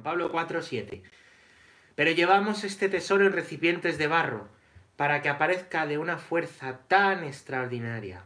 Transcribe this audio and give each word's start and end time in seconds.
San 0.00 0.04
Pablo 0.04 0.30
4, 0.30 0.62
7. 0.62 1.02
Pero 1.94 2.10
llevamos 2.12 2.64
este 2.64 2.88
tesoro 2.88 3.26
en 3.26 3.34
recipientes 3.34 3.98
de 3.98 4.06
barro, 4.06 4.48
para 4.96 5.20
que 5.20 5.28
aparezca 5.28 5.86
de 5.86 5.98
una 5.98 6.16
fuerza 6.16 6.78
tan 6.88 7.22
extraordinaria. 7.22 8.22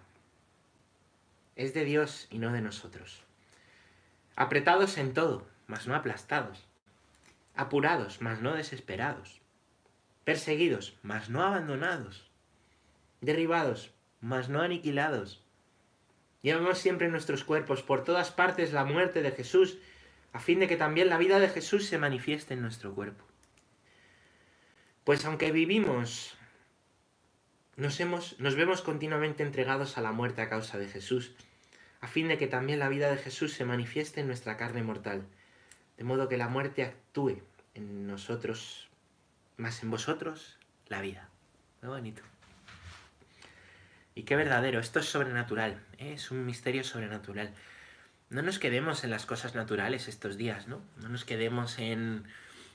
Es 1.56 1.74
de 1.74 1.84
Dios 1.84 2.29
y 2.30 2.38
no 2.38 2.52
de 2.52 2.60
nosotros. 2.60 3.24
Apretados 4.37 4.98
en 4.98 5.14
todo, 5.14 5.48
mas 5.66 5.88
no 5.88 5.96
aplastados. 5.96 6.64
Apurados, 7.57 8.20
mas 8.20 8.41
no 8.41 8.54
desesperados. 8.54 9.41
Perseguidos, 10.22 10.96
mas 11.02 11.29
no 11.29 11.43
abandonados. 11.43 12.30
Derribados, 13.20 13.91
mas 14.20 14.48
no 14.48 14.61
aniquilados. 14.62 15.43
Llevamos 16.41 16.79
siempre 16.79 17.06
en 17.06 17.12
nuestros 17.12 17.43
cuerpos 17.43 17.82
por 17.82 18.04
todas 18.04 18.30
partes 18.30 18.72
la 18.72 18.84
muerte 18.84 19.22
de 19.22 19.32
Jesús, 19.32 19.79
a 20.35 20.41
fin 20.41 20.59
de 20.59 20.66
que 20.66 20.77
también 20.77 21.09
la 21.09 21.16
vida 21.16 21.39
de 21.39 21.48
Jesús 21.48 21.87
se 21.87 21.96
manifieste 21.96 22.55
en 22.55 22.61
nuestro 22.61 22.93
cuerpo. 22.93 23.25
Pues 25.04 25.25
aunque 25.25 25.53
vivimos, 25.53 26.36
nos, 27.77 28.00
hemos, 28.00 28.39
nos 28.41 28.57
vemos 28.57 28.82
continuamente 28.82 29.44
entregados 29.44 29.96
a 29.96 30.00
la 30.00 30.11
muerte 30.11 30.43
a 30.43 30.49
causa 30.49 30.77
de 30.77 30.89
Jesús, 30.89 31.32
a 32.00 32.08
fin 32.08 32.27
de 32.27 32.36
que 32.36 32.48
también 32.48 32.81
la 32.81 32.89
vida 32.89 33.11
de 33.11 33.17
Jesús 33.17 33.53
se 33.53 33.64
manifieste 33.64 34.20
en 34.20 34.27
nuestra 34.27 34.56
carne 34.56 34.83
mortal, 34.83 35.25
de 35.97 36.05
modo 36.05 36.28
que 36.28 36.36
la 36.36 36.48
muerte 36.48 36.83
actúe 36.83 37.41
en 37.75 38.08
nosotros, 38.08 38.89
más 39.56 39.84
en 39.84 39.91
vosotros, 39.92 40.58
la 40.89 41.00
vida. 41.00 41.28
Muy 41.80 41.91
bonito. 41.91 42.22
Y 44.16 44.25
qué 44.25 44.34
verdadero, 44.34 44.80
esto 44.80 44.98
es 44.98 45.06
sobrenatural, 45.06 45.80
¿eh? 45.98 46.14
es 46.14 46.33
un 46.33 46.44
misterio 46.44 46.83
sobrenatural. 46.83 47.55
No 48.31 48.42
nos 48.42 48.59
quedemos 48.59 49.05
en 49.05 49.11
las 49.11 49.27
cosas 49.27 49.55
naturales 49.55 50.09
estos 50.09 50.37
días, 50.37 50.67
¿no? 50.67 50.83
No 51.01 51.09
nos 51.09 51.25
quedemos 51.25 51.78
en, 51.78 52.25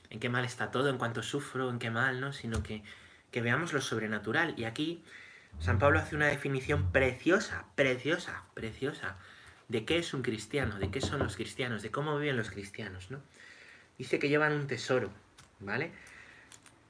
en 0.08 0.20
qué 0.20 0.28
mal 0.28 0.44
está 0.44 0.70
todo, 0.70 0.88
en 0.88 0.98
cuanto 0.98 1.22
sufro, 1.22 1.70
en 1.70 1.78
qué 1.78 1.90
mal, 1.90 2.20
¿no? 2.20 2.32
Sino 2.32 2.62
que, 2.62 2.82
que 3.30 3.40
veamos 3.40 3.72
lo 3.72 3.80
sobrenatural. 3.80 4.54
Y 4.56 4.64
aquí 4.64 5.02
San 5.58 5.78
Pablo 5.78 5.98
hace 5.98 6.16
una 6.16 6.28
definición 6.28 6.92
preciosa, 6.92 7.66
preciosa, 7.74 8.44
preciosa, 8.54 9.16
de 9.68 9.84
qué 9.84 9.98
es 9.98 10.14
un 10.14 10.22
cristiano, 10.22 10.78
de 10.78 10.90
qué 10.90 11.00
son 11.00 11.18
los 11.18 11.36
cristianos, 11.36 11.82
de 11.82 11.90
cómo 11.90 12.18
viven 12.18 12.36
los 12.36 12.50
cristianos, 12.50 13.10
¿no? 13.10 13.20
Dice 13.98 14.18
que 14.18 14.28
llevan 14.28 14.52
un 14.52 14.66
tesoro, 14.66 15.12
¿vale? 15.58 15.92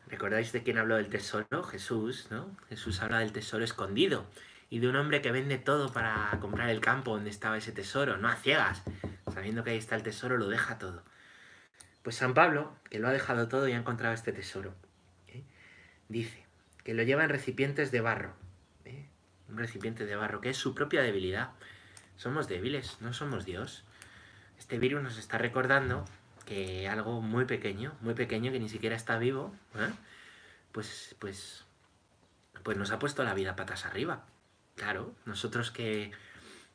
¿Recordáis 0.07 0.53
de 0.53 0.63
quién 0.63 0.79
habló 0.79 0.97
del 0.97 1.09
tesoro? 1.09 1.63
Jesús, 1.65 2.29
¿no? 2.31 2.57
Jesús 2.69 3.01
habla 3.03 3.19
del 3.19 3.33
tesoro 3.33 3.65
escondido 3.65 4.27
y 4.71 4.79
de 4.79 4.89
un 4.89 4.95
hombre 4.95 5.21
que 5.21 5.33
vende 5.33 5.59
todo 5.59 5.93
para 5.93 6.39
comprar 6.41 6.71
el 6.71 6.81
campo 6.81 7.13
donde 7.13 7.29
estaba 7.29 7.59
ese 7.59 7.73
tesoro, 7.73 8.17
no 8.17 8.29
a 8.29 8.37
ciegas, 8.37 8.83
sabiendo 9.33 9.65
que 9.65 9.71
ahí 9.71 9.79
está 9.79 9.97
el 9.97 10.05
tesoro, 10.05 10.39
lo 10.39 10.49
deja 10.49 10.79
todo. 10.79 11.03
Pues 12.03 12.17
San 12.17 12.35
Pablo, 12.35 12.73
que 12.89 13.01
lo 13.01 13.09
ha 13.09 13.13
dejado 13.13 13.49
todo 13.49 13.69
y 13.69 13.73
ha 13.73 13.77
encontrado 13.77 14.15
este 14.15 14.33
tesoro, 14.33 14.73
¿eh? 15.27 15.43
dice 16.09 16.47
que 16.85 16.95
lo 16.95 17.03
lleva 17.03 17.25
en 17.25 17.31
recipientes 17.31 17.91
de 17.91 18.01
barro, 18.01 18.33
¿eh? 18.85 19.07
un 19.49 19.59
recipiente 19.59 20.07
de 20.07 20.15
barro, 20.15 20.41
que 20.41 20.51
es 20.51 20.57
su 20.57 20.75
propia 20.75 21.03
debilidad. 21.03 21.51
Somos 22.17 22.49
débiles, 22.49 22.99
no 23.01 23.13
somos 23.13 23.45
Dios. 23.45 23.85
Este 24.57 24.79
virus 24.79 25.03
nos 25.03 25.19
está 25.19 25.37
recordando 25.37 26.05
que 26.47 26.89
algo 26.89 27.21
muy 27.21 27.45
pequeño, 27.45 27.93
muy 28.01 28.15
pequeño, 28.15 28.53
que 28.53 28.61
ni 28.61 28.69
siquiera 28.69 28.95
está 28.95 29.19
vivo, 29.19 29.53
¿eh? 29.75 29.91
pues, 30.71 31.17
pues, 31.19 31.65
pues 32.63 32.77
nos 32.77 32.93
ha 32.93 33.01
puesto 33.01 33.25
la 33.25 33.35
vida 33.35 33.57
patas 33.57 33.85
arriba. 33.85 34.25
Claro, 34.81 35.15
nosotros 35.27 35.71
que, 35.71 36.11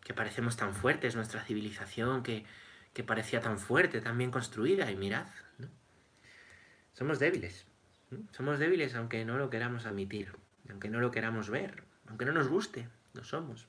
que 0.03 0.13
parecemos 0.13 0.57
tan 0.57 0.75
fuertes, 0.75 1.15
nuestra 1.15 1.41
civilización 1.41 2.21
que, 2.21 2.45
que 2.93 3.03
parecía 3.03 3.41
tan 3.41 3.57
fuerte, 3.57 3.99
tan 3.99 4.15
bien 4.15 4.29
construida, 4.29 4.91
y 4.91 4.95
mirad, 4.95 5.25
¿no? 5.57 5.67
somos 6.93 7.17
débiles. 7.17 7.65
Somos 8.31 8.59
débiles 8.59 8.93
aunque 8.93 9.25
no 9.25 9.39
lo 9.39 9.49
queramos 9.49 9.87
admitir, 9.87 10.33
aunque 10.69 10.87
no 10.87 10.99
lo 10.99 11.09
queramos 11.09 11.49
ver, 11.49 11.83
aunque 12.07 12.25
no 12.25 12.31
nos 12.31 12.47
guste, 12.47 12.87
no 13.15 13.23
somos. 13.23 13.65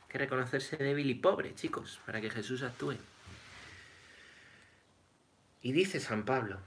Hay 0.00 0.08
que 0.08 0.18
reconocerse 0.20 0.78
débil 0.78 1.10
y 1.10 1.14
pobre, 1.14 1.54
chicos, 1.54 2.00
para 2.06 2.22
que 2.22 2.30
Jesús 2.30 2.62
actúe. 2.62 2.96
Y 5.60 5.72
dice 5.72 6.00
San 6.00 6.24
Pablo. 6.24 6.60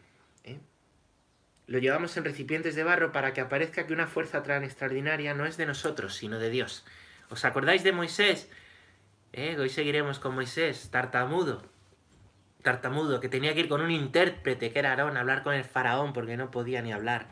Lo 1.69 1.77
llevamos 1.77 2.17
en 2.17 2.25
recipientes 2.25 2.73
de 2.73 2.83
barro 2.83 3.11
para 3.11 3.31
que 3.31 3.41
aparezca 3.41 3.85
que 3.85 3.93
una 3.93 4.07
fuerza 4.07 4.41
tan 4.41 4.63
extraordinaria 4.63 5.35
no 5.35 5.45
es 5.45 5.55
de 5.55 5.67
nosotros, 5.67 6.15
sino 6.15 6.39
de 6.39 6.49
Dios. 6.49 6.83
¿Os 7.29 7.45
acordáis 7.45 7.83
de 7.83 7.91
Moisés? 7.91 8.49
¿Eh? 9.33 9.55
Hoy 9.59 9.69
seguiremos 9.69 10.17
con 10.17 10.33
Moisés, 10.33 10.89
tartamudo. 10.89 11.61
Tartamudo, 12.63 13.19
que 13.19 13.29
tenía 13.29 13.53
que 13.53 13.59
ir 13.59 13.69
con 13.69 13.81
un 13.81 13.91
intérprete, 13.91 14.71
que 14.71 14.79
era 14.79 14.89
Aarón, 14.89 15.15
a 15.15 15.19
hablar 15.19 15.43
con 15.43 15.53
el 15.53 15.63
faraón 15.63 16.11
porque 16.11 16.37
no 16.37 16.49
podía 16.49 16.81
ni 16.81 16.91
hablar. 16.91 17.27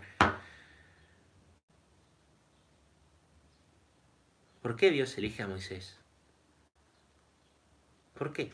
¿Por 4.62 4.76
qué 4.76 4.92
Dios 4.92 5.18
elige 5.18 5.42
a 5.42 5.48
Moisés? 5.48 5.98
¿Por 8.14 8.34
qué? 8.34 8.54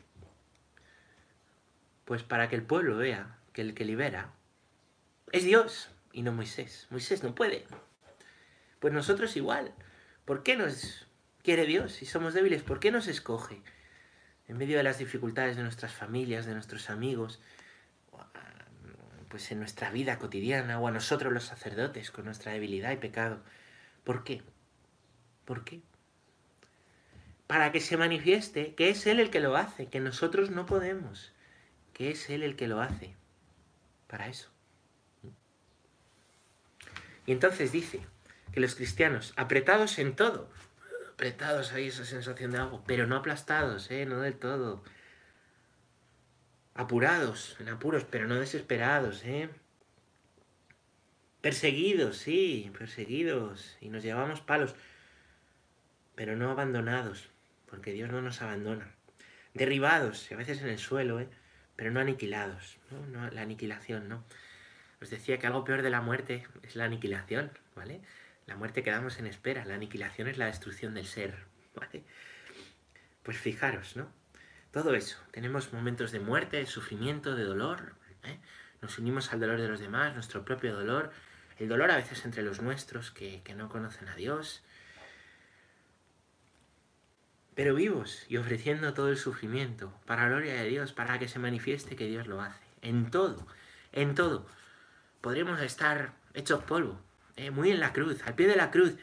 Pues 2.05 2.23
para 2.23 2.47
que 2.47 2.55
el 2.55 2.63
pueblo 2.63 2.95
vea 2.95 3.37
que 3.51 3.61
el 3.61 3.73
que 3.73 3.83
libera 3.83 4.31
es 5.33 5.43
Dios 5.43 5.89
y 6.13 6.21
no 6.21 6.31
Moisés. 6.31 6.87
Moisés 6.89 7.23
no 7.23 7.35
puede. 7.35 7.65
Pues 8.79 8.93
nosotros 8.93 9.35
igual. 9.35 9.73
¿Por 10.23 10.43
qué 10.43 10.55
nos 10.55 11.05
quiere 11.43 11.65
Dios 11.65 11.91
si 11.91 12.05
somos 12.05 12.33
débiles? 12.33 12.63
¿Por 12.63 12.79
qué 12.79 12.91
nos 12.91 13.07
escoge? 13.07 13.61
En 14.47 14.57
medio 14.57 14.77
de 14.77 14.83
las 14.83 14.99
dificultades 14.99 15.57
de 15.57 15.63
nuestras 15.63 15.91
familias, 15.91 16.45
de 16.45 16.53
nuestros 16.53 16.89
amigos, 16.89 17.41
pues 19.27 19.51
en 19.51 19.59
nuestra 19.59 19.91
vida 19.91 20.19
cotidiana 20.19 20.79
o 20.79 20.87
a 20.87 20.91
nosotros 20.91 21.33
los 21.33 21.43
sacerdotes 21.43 22.11
con 22.11 22.23
nuestra 22.23 22.53
debilidad 22.53 22.91
y 22.91 22.97
pecado. 22.97 23.43
¿Por 24.05 24.23
qué? 24.23 24.41
¿Por 25.43 25.65
qué? 25.65 25.81
Para 27.47 27.73
que 27.73 27.81
se 27.81 27.97
manifieste 27.97 28.75
que 28.75 28.89
es 28.89 29.05
Él 29.07 29.19
el 29.19 29.29
que 29.29 29.41
lo 29.41 29.57
hace, 29.57 29.87
que 29.87 29.99
nosotros 29.99 30.49
no 30.51 30.65
podemos 30.65 31.33
que 31.93 32.11
es 32.11 32.29
Él 32.29 32.43
el 32.43 32.55
que 32.55 32.67
lo 32.67 32.81
hace. 32.81 33.15
Para 34.07 34.27
eso. 34.27 34.52
Y 37.25 37.31
entonces 37.31 37.71
dice 37.71 38.05
que 38.51 38.59
los 38.59 38.75
cristianos, 38.75 39.33
apretados 39.35 39.97
en 39.99 40.15
todo, 40.15 40.49
apretados 41.13 41.73
ahí 41.73 41.87
esa 41.87 42.05
sensación 42.05 42.51
de 42.51 42.57
algo, 42.57 42.83
pero 42.85 43.07
no 43.07 43.15
aplastados, 43.15 43.89
¿eh? 43.91 44.05
no 44.05 44.19
del 44.19 44.35
todo. 44.35 44.83
Apurados, 46.75 47.55
en 47.59 47.69
apuros, 47.69 48.05
pero 48.09 48.27
no 48.27 48.35
desesperados, 48.35 49.23
¿eh? 49.23 49.49
Perseguidos, 51.41 52.17
sí, 52.17 52.71
perseguidos, 52.77 53.77
y 53.81 53.89
nos 53.89 54.01
llevamos 54.01 54.41
palos, 54.41 54.75
pero 56.15 56.35
no 56.35 56.49
abandonados, 56.49 57.29
porque 57.67 57.91
Dios 57.91 58.09
no 58.09 58.21
nos 58.21 58.41
abandona. 58.41 58.95
Derribados, 59.53 60.31
y 60.31 60.33
a 60.33 60.37
veces 60.37 60.61
en 60.61 60.69
el 60.69 60.79
suelo, 60.79 61.19
¿eh? 61.19 61.27
pero 61.75 61.91
no 61.91 61.99
aniquilados, 61.99 62.77
¿no? 63.11 63.29
la 63.29 63.41
aniquilación, 63.41 64.07
¿no? 64.09 64.23
Os 65.03 65.09
decía 65.09 65.37
que 65.37 65.47
algo 65.47 65.65
peor 65.65 65.81
de 65.81 65.89
la 65.89 65.99
muerte 65.99 66.47
es 66.61 66.77
la 66.77 66.85
aniquilación, 66.85 67.51
¿vale? 67.75 67.99
La 68.47 68.55
muerte 68.55 68.83
quedamos 68.83 69.19
en 69.19 69.27
espera, 69.27 69.65
la 69.65 69.75
aniquilación 69.75 70.29
es 70.29 70.37
la 70.37 70.45
destrucción 70.45 70.93
del 70.93 71.05
ser, 71.05 71.35
¿vale? 71.75 72.05
Pues 73.21 73.37
fijaros, 73.37 73.97
¿no? 73.97 74.09
Todo 74.71 74.95
eso, 74.95 75.17
tenemos 75.31 75.73
momentos 75.73 76.13
de 76.13 76.21
muerte, 76.21 76.55
de 76.55 76.67
sufrimiento, 76.67 77.35
de 77.35 77.43
dolor, 77.43 77.95
¿eh? 78.23 78.39
nos 78.81 78.97
unimos 78.97 79.33
al 79.33 79.41
dolor 79.41 79.59
de 79.59 79.67
los 79.67 79.81
demás, 79.81 80.13
nuestro 80.13 80.45
propio 80.45 80.73
dolor, 80.73 81.11
el 81.59 81.67
dolor 81.67 81.91
a 81.91 81.97
veces 81.97 82.23
entre 82.23 82.41
los 82.41 82.61
nuestros 82.61 83.11
que, 83.11 83.41
que 83.43 83.55
no 83.55 83.67
conocen 83.67 84.07
a 84.07 84.15
Dios, 84.15 84.63
pero 87.55 87.75
vivos 87.75 88.25
y 88.29 88.37
ofreciendo 88.37 88.93
todo 88.93 89.09
el 89.09 89.17
sufrimiento 89.17 89.93
para 90.05 90.23
la 90.23 90.29
gloria 90.29 90.53
de 90.53 90.69
Dios, 90.69 90.93
para 90.93 91.19
que 91.19 91.27
se 91.27 91.39
manifieste 91.39 91.97
que 91.97 92.07
Dios 92.07 92.25
lo 92.25 92.41
hace. 92.41 92.63
En 92.81 93.11
todo, 93.11 93.45
en 93.91 94.15
todo. 94.15 94.47
Podríamos 95.23 95.61
estar 95.61 96.15
hechos 96.33 96.65
polvo, 96.65 96.99
eh, 97.37 97.49
muy 97.49 97.71
en 97.71 97.79
la 97.79 97.93
cruz, 97.93 98.21
al 98.25 98.35
pie 98.35 98.45
de 98.45 98.57
la 98.57 98.71
cruz, 98.71 98.97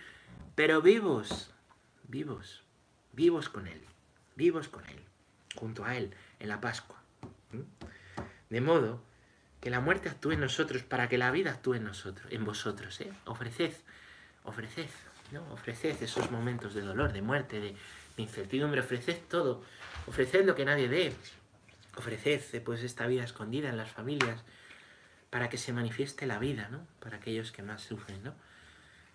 pero 0.55 0.82
vivos, 0.82 1.50
vivos, 2.08 2.62
vivos 3.14 3.49
con 3.49 3.67
Él, 3.67 3.81
vivos 4.37 4.69
con 4.69 4.84
Él, 4.84 5.02
junto 5.56 5.82
a 5.87 5.96
Él, 5.96 6.12
en 6.38 6.49
la 6.50 6.61
Pascua. 6.61 7.02
De 8.50 8.61
modo 8.61 9.02
que 9.62 9.70
la 9.70 9.81
muerte 9.81 10.11
actúe 10.11 10.32
en 10.32 10.40
nosotros 10.40 10.82
para 10.82 11.08
que 11.08 11.17
la 11.17 11.31
vida 11.31 11.52
actúe 11.52 11.76
en 11.76 11.84
nosotros, 11.84 12.31
en 12.31 12.44
vosotros. 12.44 13.00
¿eh? 13.00 13.11
Ofreced, 13.25 13.72
ofreced, 14.44 14.90
¿no? 15.32 15.50
Ofreced 15.55 16.02
esos 16.02 16.31
momentos 16.31 16.75
de 16.75 16.82
dolor, 16.82 17.14
de 17.14 17.22
muerte, 17.22 17.61
de, 17.61 17.76
incertidumbre, 18.19 18.81
ofreced 18.81 19.20
todo, 19.31 19.64
ofreced 20.06 20.44
lo 20.44 20.55
que 20.55 20.67
nadie 20.67 20.90
dé, 20.90 21.14
ofreced 21.96 22.62
pues 22.62 22.82
esta 22.82 23.06
vida 23.06 23.25
escondida 23.25 23.70
en 23.70 23.78
las 23.78 23.90
familias 23.90 24.44
para 25.31 25.49
que 25.49 25.59
se 25.59 25.73
manifieste 25.73 26.27
la 26.27 26.38
vida, 26.38 26.69
¿no? 26.71 26.87
Para 27.00 27.17
aquellos 27.17 27.53
que 27.53 27.62
más 27.62 27.82
sufren, 27.82 28.23
¿no? 28.23 28.35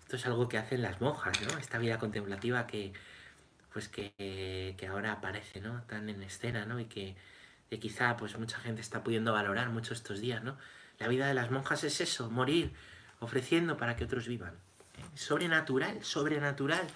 Esto 0.02 0.16
es 0.16 0.26
algo 0.26 0.48
que 0.48 0.58
hacen 0.58 0.82
las 0.82 1.00
monjas, 1.00 1.40
¿no? 1.42 1.58
Esta 1.58 1.78
vida 1.78 1.98
contemplativa 1.98 2.66
que, 2.66 2.92
pues 3.72 3.88
que, 3.88 4.74
que 4.78 4.86
ahora 4.86 5.12
aparece, 5.12 5.60
¿no? 5.60 5.82
Tan 5.82 6.08
en 6.08 6.22
escena, 6.22 6.64
¿no? 6.64 6.80
Y 6.80 6.86
que 6.86 7.16
que 7.68 7.78
quizá 7.78 8.16
pues 8.16 8.38
mucha 8.38 8.58
gente 8.58 8.80
está 8.80 9.02
pudiendo 9.02 9.32
valorar 9.32 9.70
mucho 9.70 9.94
estos 9.94 10.20
días, 10.20 10.42
¿no? 10.42 10.56
La 10.98 11.08
vida 11.08 11.26
de 11.26 11.34
las 11.34 11.50
monjas 11.50 11.84
es 11.84 12.00
eso, 12.00 12.30
morir 12.30 12.72
ofreciendo 13.18 13.76
para 13.76 13.96
que 13.96 14.04
otros 14.04 14.28
vivan. 14.28 14.54
Sobrenatural, 15.14 16.02
sobrenatural. 16.04 16.86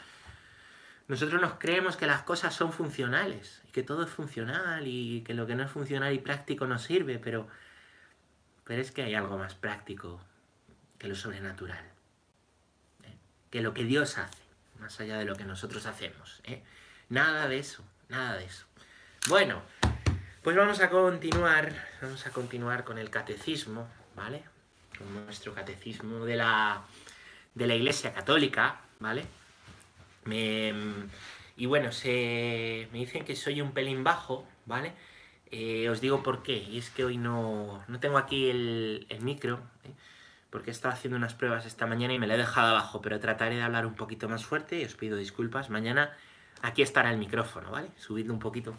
Nosotros 1.08 1.40
nos 1.40 1.54
creemos 1.54 1.96
que 1.96 2.06
las 2.06 2.22
cosas 2.22 2.54
son 2.54 2.72
funcionales, 2.72 3.62
y 3.68 3.72
que 3.72 3.82
todo 3.82 4.04
es 4.04 4.10
funcional 4.10 4.86
y 4.86 5.22
que 5.22 5.34
lo 5.34 5.46
que 5.46 5.56
no 5.56 5.64
es 5.64 5.70
funcional 5.70 6.14
y 6.14 6.18
práctico 6.18 6.66
no 6.66 6.78
sirve, 6.78 7.18
pero, 7.18 7.48
pero 8.70 8.82
es 8.82 8.92
que 8.92 9.02
hay 9.02 9.16
algo 9.16 9.36
más 9.36 9.56
práctico 9.56 10.20
que 10.96 11.08
lo 11.08 11.16
sobrenatural, 11.16 11.84
¿eh? 13.02 13.16
que 13.50 13.62
lo 13.62 13.74
que 13.74 13.82
Dios 13.82 14.16
hace, 14.16 14.44
más 14.78 15.00
allá 15.00 15.18
de 15.18 15.24
lo 15.24 15.34
que 15.34 15.42
nosotros 15.42 15.86
hacemos. 15.86 16.40
¿eh? 16.44 16.62
Nada 17.08 17.48
de 17.48 17.58
eso, 17.58 17.82
nada 18.08 18.36
de 18.36 18.44
eso. 18.44 18.66
Bueno, 19.26 19.60
pues 20.44 20.54
vamos 20.56 20.78
a 20.78 20.88
continuar, 20.88 21.74
vamos 22.00 22.24
a 22.28 22.30
continuar 22.30 22.84
con 22.84 22.98
el 22.98 23.10
catecismo, 23.10 23.88
¿vale? 24.14 24.44
Con 24.96 25.26
nuestro 25.26 25.52
catecismo 25.52 26.24
de 26.24 26.36
la, 26.36 26.84
de 27.56 27.66
la 27.66 27.74
Iglesia 27.74 28.14
Católica, 28.14 28.82
¿vale? 29.00 29.24
y 31.56 31.66
bueno, 31.66 31.90
se, 31.90 32.88
me 32.92 32.98
dicen 33.00 33.24
que 33.24 33.34
soy 33.34 33.60
un 33.62 33.72
pelín 33.72 34.04
bajo, 34.04 34.46
¿vale? 34.64 34.92
Eh, 35.50 35.88
os 35.88 36.00
digo 36.00 36.22
por 36.22 36.42
qué, 36.42 36.58
y 36.58 36.78
es 36.78 36.90
que 36.90 37.04
hoy 37.04 37.16
no, 37.16 37.82
no 37.88 37.98
tengo 37.98 38.18
aquí 38.18 38.48
el, 38.50 39.06
el 39.08 39.20
micro, 39.20 39.60
¿eh? 39.84 39.90
porque 40.50 40.70
he 40.70 40.72
estado 40.72 40.94
haciendo 40.94 41.16
unas 41.16 41.34
pruebas 41.34 41.66
esta 41.66 41.86
mañana 41.86 42.14
y 42.14 42.18
me 42.18 42.26
la 42.26 42.34
he 42.34 42.38
dejado 42.38 42.68
abajo, 42.68 43.00
pero 43.00 43.18
trataré 43.18 43.56
de 43.56 43.62
hablar 43.62 43.86
un 43.86 43.94
poquito 43.94 44.28
más 44.28 44.44
fuerte 44.44 44.80
y 44.80 44.84
os 44.84 44.94
pido 44.94 45.16
disculpas. 45.16 45.70
Mañana 45.70 46.16
aquí 46.62 46.82
estará 46.82 47.10
el 47.10 47.18
micrófono, 47.18 47.70
¿vale? 47.70 47.88
Subidlo 47.96 48.32
un 48.32 48.38
poquito. 48.38 48.74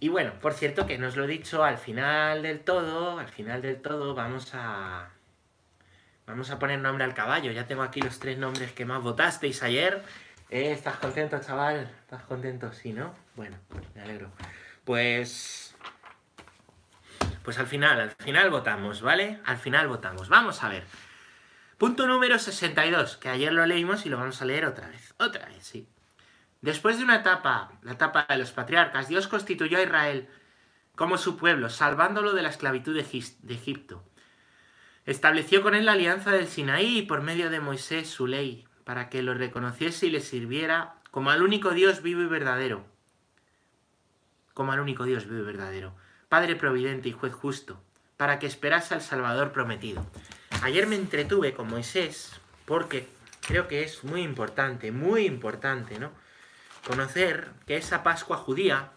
Y 0.00 0.08
bueno, 0.08 0.32
por 0.40 0.52
cierto 0.52 0.86
que 0.86 0.98
no 0.98 1.08
os 1.08 1.16
lo 1.16 1.24
he 1.24 1.28
dicho, 1.28 1.62
al 1.62 1.78
final 1.78 2.42
del 2.42 2.60
todo, 2.60 3.18
al 3.18 3.28
final 3.28 3.62
del 3.62 3.80
todo 3.80 4.14
vamos 4.14 4.50
a... 4.54 5.10
Vamos 6.26 6.50
a 6.50 6.58
poner 6.58 6.78
nombre 6.80 7.04
al 7.04 7.14
caballo. 7.14 7.50
Ya 7.50 7.66
tengo 7.66 7.82
aquí 7.82 8.00
los 8.00 8.18
tres 8.18 8.38
nombres 8.38 8.72
que 8.72 8.84
más 8.84 9.02
votasteis 9.02 9.62
ayer. 9.62 10.02
Eh, 10.50 10.72
¿Estás 10.72 10.96
contento, 10.96 11.38
chaval? 11.40 11.90
¿Estás 12.00 12.22
contento? 12.24 12.72
Sí, 12.72 12.92
¿no? 12.92 13.14
Bueno, 13.36 13.56
me 13.94 14.02
alegro. 14.02 14.30
Pues... 14.84 15.74
Pues 17.42 17.58
al 17.58 17.66
final, 17.66 18.00
al 18.00 18.10
final 18.10 18.50
votamos, 18.50 19.02
¿vale? 19.02 19.40
Al 19.44 19.58
final 19.58 19.88
votamos. 19.88 20.28
Vamos 20.28 20.62
a 20.62 20.68
ver. 20.68 20.84
Punto 21.76 22.06
número 22.06 22.38
62, 22.38 23.16
que 23.16 23.28
ayer 23.28 23.52
lo 23.52 23.66
leímos 23.66 24.06
y 24.06 24.08
lo 24.08 24.16
vamos 24.16 24.40
a 24.40 24.44
leer 24.44 24.66
otra 24.66 24.88
vez. 24.88 25.14
Otra 25.18 25.46
vez, 25.46 25.64
sí. 25.64 25.88
Después 26.60 26.98
de 26.98 27.04
una 27.04 27.16
etapa, 27.16 27.72
la 27.82 27.92
etapa 27.92 28.24
de 28.28 28.38
los 28.38 28.52
patriarcas, 28.52 29.08
Dios 29.08 29.26
constituyó 29.26 29.78
a 29.78 29.82
Israel 29.82 30.28
como 30.94 31.18
su 31.18 31.36
pueblo, 31.36 31.68
salvándolo 31.70 32.34
de 32.34 32.42
la 32.42 32.50
esclavitud 32.50 32.94
de 32.94 33.54
Egipto. 33.54 34.04
Estableció 35.04 35.62
con 35.62 35.74
él 35.74 35.86
la 35.86 35.92
alianza 35.92 36.30
del 36.30 36.46
Sinaí 36.46 36.98
y 36.98 37.02
por 37.02 37.22
medio 37.22 37.50
de 37.50 37.58
Moisés 37.58 38.08
su 38.08 38.28
ley, 38.28 38.68
para 38.84 39.08
que 39.08 39.22
lo 39.22 39.34
reconociese 39.34 40.06
y 40.06 40.10
le 40.10 40.20
sirviera 40.20 40.94
como 41.10 41.30
al 41.30 41.42
único 41.42 41.72
Dios 41.72 42.02
vivo 42.02 42.22
y 42.22 42.26
verdadero. 42.26 42.91
Como 44.54 44.72
al 44.72 44.80
único 44.80 45.04
Dios 45.04 45.28
vivo 45.28 45.44
verdadero. 45.44 45.94
Padre 46.28 46.56
providente 46.56 47.08
y 47.08 47.12
juez 47.12 47.32
justo, 47.32 47.82
para 48.16 48.38
que 48.38 48.46
esperase 48.46 48.94
al 48.94 49.02
Salvador 49.02 49.52
prometido. 49.52 50.06
Ayer 50.62 50.86
me 50.86 50.96
entretuve 50.96 51.54
con 51.54 51.68
Moisés 51.68 52.40
porque 52.64 53.08
creo 53.40 53.68
que 53.68 53.82
es 53.82 54.04
muy 54.04 54.22
importante, 54.22 54.92
muy 54.92 55.26
importante, 55.26 55.98
¿no? 55.98 56.12
conocer 56.86 57.48
que 57.66 57.76
esa 57.76 58.02
Pascua 58.02 58.36
judía, 58.36 58.92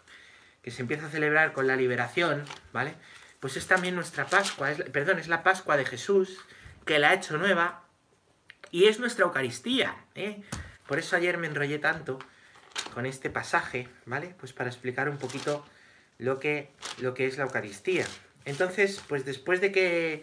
que 0.62 0.70
se 0.70 0.82
empieza 0.82 1.06
a 1.06 1.10
celebrar 1.10 1.52
con 1.52 1.66
la 1.66 1.76
liberación, 1.76 2.44
¿vale? 2.72 2.94
Pues 3.40 3.56
es 3.56 3.66
también 3.66 3.94
nuestra 3.94 4.26
Pascua, 4.26 4.70
perdón, 4.92 5.18
es 5.18 5.28
la 5.28 5.42
Pascua 5.42 5.76
de 5.76 5.84
Jesús, 5.84 6.38
que 6.84 6.98
la 6.98 7.10
ha 7.10 7.14
hecho 7.14 7.38
nueva, 7.38 7.84
y 8.70 8.86
es 8.86 8.98
nuestra 8.98 9.24
Eucaristía, 9.24 9.96
¿eh? 10.14 10.42
Por 10.86 10.98
eso 10.98 11.16
ayer 11.16 11.38
me 11.38 11.46
enrollé 11.46 11.78
tanto 11.78 12.18
con 12.96 13.04
este 13.04 13.28
pasaje, 13.28 13.90
¿vale? 14.06 14.34
Pues 14.40 14.54
para 14.54 14.70
explicar 14.70 15.10
un 15.10 15.18
poquito 15.18 15.62
lo 16.16 16.38
que, 16.38 16.70
lo 16.96 17.12
que 17.12 17.26
es 17.26 17.36
la 17.36 17.44
Eucaristía. 17.44 18.06
Entonces, 18.46 19.04
pues 19.06 19.26
después 19.26 19.60
de 19.60 19.70
que, 19.70 20.22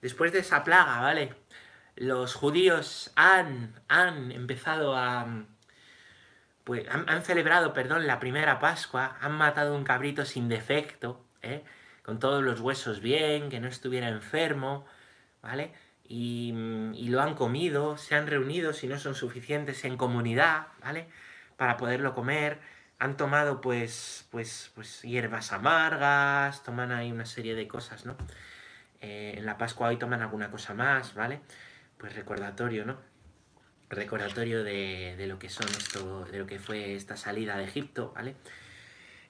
después 0.00 0.32
de 0.32 0.38
esa 0.38 0.64
plaga, 0.64 1.02
¿vale? 1.02 1.34
Los 1.94 2.34
judíos 2.34 3.12
han, 3.16 3.78
han 3.88 4.32
empezado 4.32 4.96
a, 4.96 5.44
pues 6.64 6.86
han, 6.88 7.22
celebrado, 7.22 7.74
perdón, 7.74 8.06
la 8.06 8.18
primera 8.18 8.60
Pascua, 8.60 9.18
han 9.20 9.32
matado 9.32 9.76
un 9.76 9.84
cabrito 9.84 10.24
sin 10.24 10.48
defecto, 10.48 11.22
¿eh? 11.42 11.64
con 12.02 12.18
todos 12.18 12.42
los 12.42 12.60
huesos 12.60 13.02
bien, 13.02 13.50
que 13.50 13.60
no 13.60 13.68
estuviera 13.68 14.08
enfermo, 14.08 14.86
¿vale? 15.42 15.74
Y, 16.08 16.54
lo 17.10 17.20
han 17.20 17.34
comido, 17.34 17.98
se 17.98 18.14
han 18.14 18.26
reunido, 18.26 18.72
si 18.72 18.86
no 18.86 18.98
son 18.98 19.14
suficientes, 19.14 19.84
en 19.84 19.98
comunidad, 19.98 20.68
¿vale? 20.80 21.08
Para 21.56 21.76
poderlo 21.76 22.14
comer. 22.14 22.58
Han 22.98 23.16
tomado, 23.16 23.60
pues, 23.60 24.26
pues, 24.30 24.70
pues 24.74 25.02
hierbas 25.02 25.52
amargas, 25.52 26.62
toman 26.62 26.92
ahí 26.92 27.12
una 27.12 27.26
serie 27.26 27.54
de 27.54 27.68
cosas, 27.68 28.06
¿no? 28.06 28.16
Eh, 29.00 29.34
en 29.36 29.46
la 29.46 29.58
Pascua 29.58 29.88
hoy 29.88 29.98
toman 29.98 30.22
alguna 30.22 30.50
cosa 30.50 30.72
más, 30.74 31.14
¿vale? 31.14 31.40
Pues 31.98 32.14
recordatorio, 32.14 32.86
¿no? 32.86 32.96
recordatorio 33.88 34.64
de, 34.64 35.24
lo 35.26 35.38
que 35.38 35.48
son 35.48 35.68
esto, 35.68 36.24
de 36.24 36.38
lo 36.38 36.46
que 36.46 36.58
fue 36.58 36.94
esta 36.94 37.16
salida 37.16 37.56
de 37.56 37.64
Egipto, 37.64 38.12
¿vale? 38.14 38.34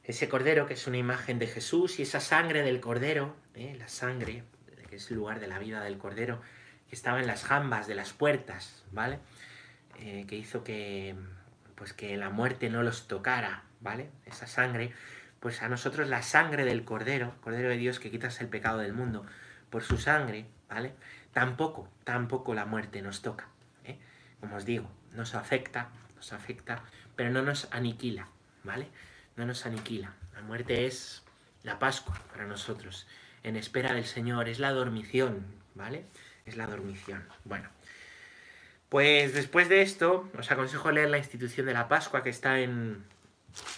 Ese 0.05 0.29
cordero 0.29 0.67
que 0.67 0.75
es 0.75 0.87
una 0.87 0.99
imagen 0.99 1.39
de 1.39 1.47
Jesús 1.47 1.99
y 1.99 2.03
esa 2.03 2.21
sangre 2.21 2.63
del 2.63 2.81
cordero, 2.81 3.35
¿eh? 3.55 3.75
la 3.79 3.89
sangre, 3.89 4.45
que 4.89 4.97
es 4.97 5.11
el 5.11 5.17
lugar 5.17 5.41
de 5.41 5.49
la 5.49 5.59
vida 5.59 5.83
del 5.83 5.99
cordero, 5.99 6.41
que 6.89 6.95
estaba 6.95 7.21
en 7.21 7.27
las 7.27 7.45
jambas 7.45 7.87
de 7.89 7.97
las 7.97 8.13
puertas, 8.13 8.85
¿vale? 8.93 9.19
Eh, 9.99 10.25
que 10.29 10.37
hizo 10.37 10.63
que, 10.63 11.17
pues 11.77 11.93
que 11.93 12.17
la 12.17 12.31
muerte 12.31 12.69
no 12.69 12.83
los 12.83 13.07
tocara, 13.07 13.63
¿vale? 13.81 14.11
Esa 14.25 14.49
sangre, 14.49 14.93
pues 15.39 15.63
a 15.63 15.69
nosotros 15.69 16.09
la 16.09 16.23
sangre 16.23 16.65
del 16.65 16.85
cordero, 16.85 17.35
cordero 17.43 17.69
de 17.69 17.77
Dios 17.77 18.01
que 18.01 18.11
quitas 18.11 18.41
el 18.41 18.49
pecado 18.49 18.79
del 18.79 18.93
mundo, 18.93 19.25
por 19.71 19.85
su 19.85 19.99
sangre, 19.99 20.47
¿vale? 20.69 20.95
Tampoco, 21.33 21.89
tampoco 22.05 22.55
la 22.55 22.67
muerte 22.67 23.03
nos 23.03 23.23
toca 23.23 23.49
como 24.41 24.57
os 24.57 24.65
digo, 24.65 24.89
nos 25.13 25.35
afecta, 25.35 25.91
nos 26.15 26.33
afecta, 26.33 26.83
pero 27.15 27.31
no 27.31 27.43
nos 27.43 27.69
aniquila, 27.73 28.29
¿vale? 28.65 28.89
No 29.37 29.47
nos 29.47 29.67
aniquila. 29.67 30.15
La 30.35 30.43
muerte 30.43 30.87
es 30.87 31.23
la 31.63 31.79
Pascua 31.79 32.21
para 32.31 32.47
nosotros, 32.47 33.07
en 33.43 33.57
espera 33.57 33.93
del 33.93 34.05
Señor, 34.05 34.49
es 34.49 34.59
la 34.59 34.73
dormición, 34.73 35.47
¿vale? 35.75 36.05
Es 36.45 36.57
la 36.57 36.67
dormición. 36.67 37.27
Bueno, 37.45 37.69
pues 38.89 39.35
después 39.35 39.69
de 39.69 39.83
esto, 39.83 40.31
os 40.39 40.51
aconsejo 40.51 40.91
leer 40.91 41.11
la 41.11 41.19
institución 41.19 41.67
de 41.67 41.75
la 41.75 41.89
Pascua 41.89 42.23
que 42.23 42.31
está 42.31 42.61
en, 42.61 43.05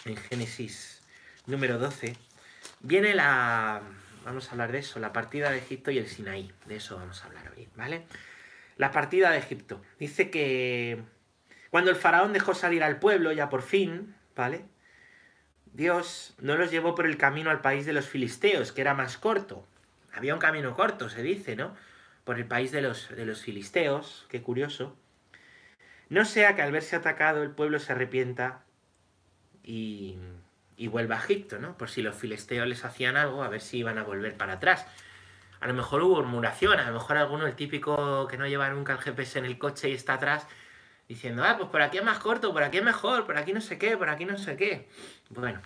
en 0.04 0.16
Génesis 0.16 1.02
número 1.46 1.78
12. 1.78 2.16
Viene 2.80 3.14
la, 3.14 3.80
vamos 4.24 4.48
a 4.48 4.52
hablar 4.52 4.72
de 4.72 4.78
eso, 4.78 5.00
la 5.00 5.12
partida 5.12 5.50
de 5.50 5.58
Egipto 5.58 5.90
y 5.90 5.98
el 5.98 6.08
Sinaí. 6.08 6.52
De 6.66 6.76
eso 6.76 6.96
vamos 6.96 7.22
a 7.22 7.26
hablar 7.26 7.52
hoy, 7.56 7.68
¿vale? 7.76 8.04
la 8.78 8.92
partida 8.92 9.30
de 9.30 9.38
Egipto. 9.38 9.82
Dice 9.98 10.30
que 10.30 11.02
cuando 11.70 11.90
el 11.90 11.96
faraón 11.96 12.32
dejó 12.32 12.54
salir 12.54 12.82
al 12.82 12.98
pueblo, 12.98 13.32
ya 13.32 13.50
por 13.50 13.62
fin, 13.62 14.14
¿vale? 14.34 14.64
Dios 15.66 16.34
no 16.40 16.56
los 16.56 16.70
llevó 16.70 16.94
por 16.94 17.04
el 17.04 17.18
camino 17.18 17.50
al 17.50 17.60
país 17.60 17.84
de 17.84 17.92
los 17.92 18.08
filisteos, 18.08 18.72
que 18.72 18.80
era 18.80 18.94
más 18.94 19.18
corto. 19.18 19.66
Había 20.14 20.32
un 20.32 20.40
camino 20.40 20.74
corto, 20.74 21.10
se 21.10 21.22
dice, 21.22 21.56
¿no? 21.56 21.76
Por 22.28 22.38
el 22.38 22.44
país 22.44 22.72
de 22.72 22.82
los, 22.82 23.08
de 23.08 23.24
los 23.24 23.40
filisteos, 23.40 24.26
qué 24.28 24.42
curioso. 24.42 24.94
No 26.10 26.26
sea 26.26 26.54
que 26.54 26.60
al 26.60 26.72
verse 26.72 26.94
atacado 26.94 27.42
el 27.42 27.52
pueblo 27.52 27.78
se 27.78 27.92
arrepienta 27.92 28.66
y, 29.64 30.18
y 30.76 30.88
vuelva 30.88 31.14
a 31.14 31.20
Egipto, 31.20 31.58
¿no? 31.58 31.78
Por 31.78 31.88
si 31.88 32.02
los 32.02 32.14
filisteos 32.14 32.68
les 32.68 32.84
hacían 32.84 33.16
algo, 33.16 33.42
a 33.42 33.48
ver 33.48 33.62
si 33.62 33.78
iban 33.78 33.96
a 33.96 34.02
volver 34.02 34.36
para 34.36 34.52
atrás. 34.52 34.86
A 35.60 35.68
lo 35.68 35.72
mejor 35.72 36.02
hubo 36.02 36.16
murmuración, 36.16 36.78
a 36.78 36.86
lo 36.88 36.92
mejor 36.92 37.16
alguno, 37.16 37.46
el 37.46 37.54
típico 37.54 38.28
que 38.28 38.36
no 38.36 38.46
lleva 38.46 38.68
nunca 38.68 38.92
el 38.92 38.98
GPS 38.98 39.38
en 39.38 39.46
el 39.46 39.56
coche 39.56 39.88
y 39.88 39.94
está 39.94 40.12
atrás, 40.12 40.46
diciendo, 41.08 41.44
ah, 41.44 41.56
pues 41.56 41.70
por 41.70 41.80
aquí 41.80 41.96
es 41.96 42.04
más 42.04 42.18
corto, 42.18 42.52
por 42.52 42.62
aquí 42.62 42.76
es 42.76 42.84
mejor, 42.84 43.24
por 43.24 43.38
aquí 43.38 43.54
no 43.54 43.62
sé 43.62 43.78
qué, 43.78 43.96
por 43.96 44.10
aquí 44.10 44.26
no 44.26 44.36
sé 44.36 44.54
qué. 44.58 44.86
Bueno, 45.30 45.62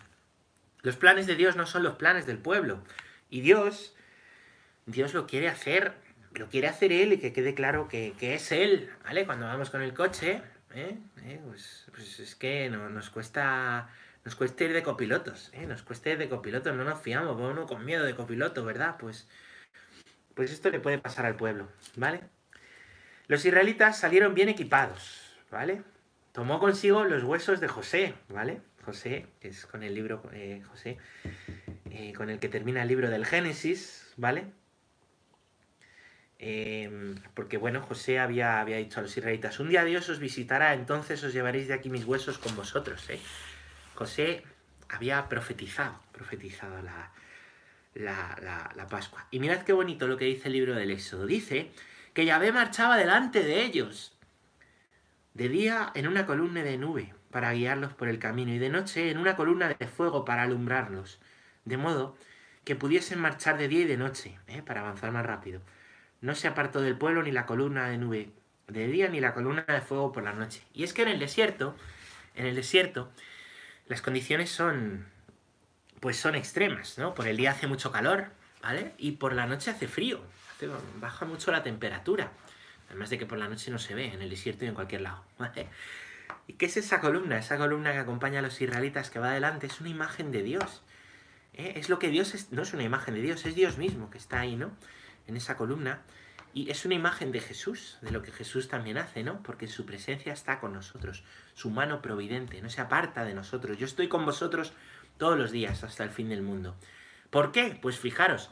los 0.82 0.94
planes 0.94 1.26
de 1.26 1.34
Dios 1.34 1.56
no 1.56 1.66
son 1.66 1.82
los 1.82 1.96
planes 1.96 2.24
del 2.24 2.38
pueblo. 2.38 2.84
Y 3.30 3.40
Dios, 3.40 3.96
Dios 4.86 5.12
lo 5.12 5.26
quiere 5.26 5.48
hacer, 5.48 6.00
lo 6.34 6.48
quiere 6.48 6.68
hacer 6.68 6.92
Él 6.92 7.12
y 7.12 7.18
que 7.18 7.32
quede 7.32 7.54
claro 7.54 7.88
que, 7.88 8.14
es 8.20 8.52
Él, 8.52 8.90
¿vale? 9.04 9.26
Cuando 9.26 9.46
vamos 9.46 9.70
con 9.70 9.82
el 9.82 9.94
coche, 9.94 10.42
¿eh? 10.74 10.98
¿Eh? 11.24 11.40
Pues, 11.46 11.86
pues, 11.94 12.20
es 12.20 12.34
que 12.34 12.68
no, 12.70 12.88
nos 12.90 13.10
cuesta... 13.10 13.88
Nos 14.24 14.36
cuesta 14.36 14.62
ir 14.62 14.72
de 14.72 14.84
copilotos, 14.84 15.50
¿eh? 15.52 15.66
Nos 15.66 15.82
cuesta 15.82 16.10
ir 16.10 16.18
de 16.18 16.28
copilotos, 16.28 16.76
no 16.76 16.84
nos 16.84 17.00
fiamos, 17.00 17.36
uno 17.40 17.66
con 17.66 17.84
miedo 17.84 18.04
de 18.04 18.14
copiloto, 18.14 18.64
¿verdad? 18.64 18.94
Pues 18.96 19.26
pues 20.34 20.50
esto 20.50 20.70
le 20.70 20.80
puede 20.80 20.98
pasar 20.98 21.26
al 21.26 21.36
pueblo, 21.36 21.68
¿vale? 21.96 22.20
Los 23.26 23.44
israelitas 23.44 23.98
salieron 23.98 24.34
bien 24.34 24.48
equipados, 24.48 25.36
¿vale? 25.50 25.82
Tomó 26.32 26.58
consigo 26.58 27.04
los 27.04 27.22
huesos 27.24 27.60
de 27.60 27.68
José, 27.68 28.14
¿vale? 28.28 28.60
José, 28.84 29.26
que 29.40 29.48
es 29.48 29.66
con 29.66 29.82
el 29.82 29.94
libro 29.94 30.22
eh, 30.32 30.62
José, 30.68 30.98
eh, 31.90 32.12
con 32.14 32.30
el 32.30 32.38
que 32.38 32.48
termina 32.48 32.82
el 32.82 32.88
libro 32.88 33.10
del 33.10 33.26
Génesis, 33.26 34.12
¿vale? 34.16 34.46
Em, 36.44 37.14
porque 37.34 37.56
bueno, 37.56 37.80
José 37.82 38.18
había, 38.18 38.60
había 38.60 38.78
dicho 38.78 38.98
a 38.98 39.02
los 39.04 39.16
israelitas, 39.16 39.60
un 39.60 39.68
día 39.68 39.84
Dios 39.84 40.08
os 40.08 40.18
visitará, 40.18 40.74
entonces 40.74 41.22
os 41.22 41.32
llevaréis 41.32 41.68
de 41.68 41.74
aquí 41.74 41.88
mis 41.88 42.04
huesos 42.04 42.38
con 42.38 42.56
vosotros. 42.56 43.08
¿eh? 43.10 43.20
José 43.94 44.42
había 44.88 45.28
profetizado, 45.28 46.00
profetizado 46.10 46.82
la, 46.82 47.12
la, 47.94 48.72
la, 48.74 48.86
Pascua. 48.88 49.28
Y 49.30 49.38
mirad 49.38 49.62
qué 49.62 49.72
bonito 49.72 50.08
lo 50.08 50.16
que 50.16 50.24
dice 50.24 50.48
el 50.48 50.54
libro 50.54 50.74
del 50.74 50.90
Éxodo. 50.90 51.26
Dice 51.26 51.70
que 52.12 52.24
Yahvé 52.26 52.50
marchaba 52.50 52.96
delante 52.96 53.44
de 53.44 53.62
ellos, 53.62 54.18
de 55.34 55.48
día 55.48 55.92
en 55.94 56.08
una 56.08 56.26
columna 56.26 56.64
de 56.64 56.76
nube 56.76 57.14
para 57.30 57.52
guiarlos 57.52 57.94
por 57.94 58.08
el 58.08 58.18
camino 58.18 58.52
y 58.52 58.58
de 58.58 58.68
noche 58.68 59.12
en 59.12 59.18
una 59.18 59.36
columna 59.36 59.68
de 59.68 59.86
fuego 59.86 60.24
para 60.24 60.42
alumbrarlos, 60.42 61.20
de 61.64 61.76
modo 61.76 62.16
que 62.64 62.74
pudiesen 62.74 63.20
marchar 63.20 63.58
de 63.58 63.68
día 63.68 63.82
y 63.82 63.86
de 63.86 63.96
noche, 63.96 64.40
¿eh? 64.48 64.60
para 64.60 64.80
avanzar 64.80 65.12
más 65.12 65.24
rápido. 65.24 65.62
No 66.22 66.34
se 66.34 66.48
apartó 66.48 66.80
del 66.80 66.96
pueblo 66.96 67.22
ni 67.22 67.32
la 67.32 67.44
columna 67.44 67.88
de 67.88 67.98
nube 67.98 68.30
de 68.68 68.86
día 68.86 69.08
ni 69.08 69.20
la 69.20 69.34
columna 69.34 69.64
de 69.68 69.80
fuego 69.82 70.12
por 70.12 70.22
la 70.22 70.32
noche. 70.32 70.62
Y 70.72 70.84
es 70.84 70.94
que 70.94 71.02
en 71.02 71.08
el 71.08 71.18
desierto, 71.18 71.76
en 72.34 72.46
el 72.46 72.54
desierto, 72.54 73.10
las 73.86 74.00
condiciones 74.00 74.50
son, 74.50 75.06
pues 76.00 76.16
son 76.16 76.34
extremas, 76.34 76.96
¿no? 76.96 77.14
Por 77.14 77.26
el 77.26 77.36
día 77.36 77.50
hace 77.50 77.66
mucho 77.66 77.92
calor, 77.92 78.28
¿vale? 78.62 78.94
Y 78.98 79.12
por 79.12 79.34
la 79.34 79.46
noche 79.46 79.70
hace 79.70 79.88
frío, 79.88 80.22
baja 81.00 81.26
mucho 81.26 81.50
la 81.50 81.62
temperatura. 81.62 82.30
Además 82.88 83.10
de 83.10 83.18
que 83.18 83.26
por 83.26 83.38
la 83.38 83.48
noche 83.48 83.70
no 83.70 83.78
se 83.78 83.94
ve 83.94 84.12
en 84.12 84.22
el 84.22 84.30
desierto 84.30 84.64
y 84.64 84.68
en 84.68 84.74
cualquier 84.74 85.00
lado. 85.00 85.24
¿Y 86.46 86.54
qué 86.54 86.66
es 86.66 86.76
esa 86.76 87.00
columna? 87.00 87.38
Esa 87.38 87.56
columna 87.56 87.92
que 87.92 87.98
acompaña 87.98 88.40
a 88.40 88.42
los 88.42 88.60
israelitas 88.60 89.10
que 89.10 89.18
va 89.18 89.30
adelante 89.30 89.66
es 89.66 89.80
una 89.80 89.88
imagen 89.90 90.30
de 90.30 90.42
Dios. 90.42 90.82
¿eh? 91.54 91.74
Es 91.76 91.88
lo 91.88 91.98
que 91.98 92.08
Dios 92.08 92.34
es, 92.34 92.52
no 92.52 92.62
es 92.62 92.72
una 92.74 92.82
imagen 92.82 93.14
de 93.14 93.22
Dios, 93.22 93.44
es 93.46 93.54
Dios 93.54 93.78
mismo 93.78 94.10
que 94.10 94.18
está 94.18 94.40
ahí, 94.40 94.56
¿no? 94.56 94.72
En 95.26 95.36
esa 95.36 95.56
columna. 95.56 96.02
Y 96.54 96.70
es 96.70 96.84
una 96.84 96.94
imagen 96.94 97.32
de 97.32 97.40
Jesús, 97.40 97.98
de 98.02 98.10
lo 98.10 98.22
que 98.22 98.30
Jesús 98.30 98.68
también 98.68 98.98
hace, 98.98 99.22
¿no? 99.22 99.42
Porque 99.42 99.68
su 99.68 99.86
presencia 99.86 100.32
está 100.32 100.60
con 100.60 100.74
nosotros, 100.74 101.24
su 101.54 101.70
mano 101.70 102.02
providente, 102.02 102.60
no 102.60 102.68
se 102.68 102.82
aparta 102.82 103.24
de 103.24 103.32
nosotros. 103.32 103.78
Yo 103.78 103.86
estoy 103.86 104.08
con 104.08 104.26
vosotros 104.26 104.72
todos 105.16 105.38
los 105.38 105.50
días 105.50 105.82
hasta 105.82 106.04
el 106.04 106.10
fin 106.10 106.28
del 106.28 106.42
mundo. 106.42 106.76
¿Por 107.30 107.52
qué? 107.52 107.78
Pues 107.80 107.98
fijaros, 107.98 108.50